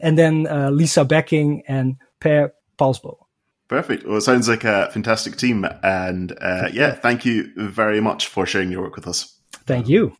And 0.00 0.18
then 0.18 0.48
uh, 0.48 0.70
Lisa 0.70 1.04
Becking 1.04 1.62
and 1.68 1.96
Per 2.20 2.52
Palsbøll. 2.76 3.18
Perfect. 3.68 4.04
Well, 4.04 4.16
it 4.16 4.22
sounds 4.22 4.48
like 4.48 4.64
a 4.64 4.90
fantastic 4.92 5.36
team. 5.36 5.64
And 5.84 6.32
uh, 6.40 6.68
yeah, 6.72 6.94
thank 6.96 7.24
you 7.24 7.52
very 7.56 8.00
much 8.00 8.26
for 8.26 8.46
sharing 8.46 8.72
your 8.72 8.82
work 8.82 8.96
with 8.96 9.06
us. 9.06 9.38
Thank 9.64 9.88
you. 9.88 10.16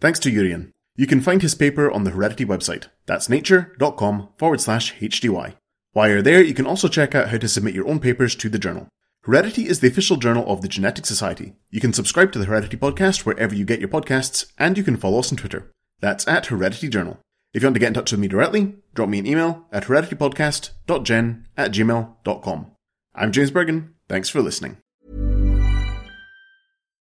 Thanks 0.00 0.18
to 0.20 0.30
Jurjan. 0.30 0.70
You 0.96 1.06
can 1.06 1.20
find 1.20 1.42
his 1.42 1.54
paper 1.54 1.90
on 1.90 2.04
the 2.04 2.10
Heredity 2.10 2.46
website. 2.46 2.86
That's 3.04 3.28
nature.com 3.28 4.28
forward 4.38 4.62
slash 4.62 4.94
HDY. 4.98 5.54
While 5.92 6.08
you're 6.08 6.22
there, 6.22 6.42
you 6.42 6.54
can 6.54 6.66
also 6.66 6.88
check 6.88 7.14
out 7.14 7.28
how 7.28 7.36
to 7.36 7.48
submit 7.48 7.74
your 7.74 7.86
own 7.86 8.00
papers 8.00 8.34
to 8.36 8.48
the 8.48 8.58
journal. 8.58 8.88
Heredity 9.24 9.68
is 9.68 9.80
the 9.80 9.88
official 9.88 10.16
journal 10.16 10.50
of 10.50 10.62
the 10.62 10.68
Genetic 10.68 11.04
Society. 11.04 11.52
You 11.68 11.78
can 11.78 11.92
subscribe 11.92 12.32
to 12.32 12.38
the 12.38 12.46
Heredity 12.46 12.78
podcast 12.78 13.26
wherever 13.26 13.54
you 13.54 13.66
get 13.66 13.78
your 13.78 13.90
podcasts, 13.90 14.50
and 14.56 14.78
you 14.78 14.82
can 14.82 14.96
follow 14.96 15.18
us 15.18 15.30
on 15.30 15.36
Twitter. 15.36 15.70
That's 16.00 16.26
at 16.26 16.46
Heredity 16.46 16.88
Journal. 16.88 17.18
If 17.52 17.62
you 17.62 17.66
want 17.66 17.74
to 17.74 17.80
get 17.80 17.88
in 17.88 17.94
touch 17.94 18.12
with 18.12 18.20
me 18.20 18.28
directly, 18.28 18.76
drop 18.94 19.10
me 19.10 19.18
an 19.18 19.26
email 19.26 19.66
at 19.72 19.84
hereditypodcast.gen 19.84 21.48
at 21.54 21.70
gmail.com. 21.70 22.70
I'm 23.14 23.32
James 23.32 23.50
Burgon. 23.50 23.88
Thanks 24.08 24.30
for 24.30 24.40
listening. 24.40 24.78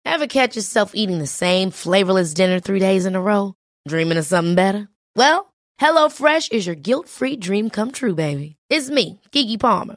Ever 0.05 0.29
catch 0.29 0.55
yourself 0.55 0.93
eating 0.95 1.19
the 1.19 1.27
same 1.27 1.73
flavorless 1.73 2.35
dinner 2.35 2.61
three 2.61 2.79
days 2.79 3.05
in 3.05 3.17
a 3.17 3.21
row? 3.21 3.55
Dreaming 3.89 4.19
of 4.19 4.27
something 4.27 4.55
better? 4.55 4.89
Well, 5.17 5.53
HelloFresh 5.81 6.53
is 6.53 6.67
your 6.69 6.77
guilt-free 6.77 7.37
dream 7.37 7.69
come 7.69 7.91
true, 7.91 8.15
baby. 8.15 8.55
It's 8.71 8.91
me, 8.91 9.21
Keke 9.33 9.59
Palmer. 9.59 9.97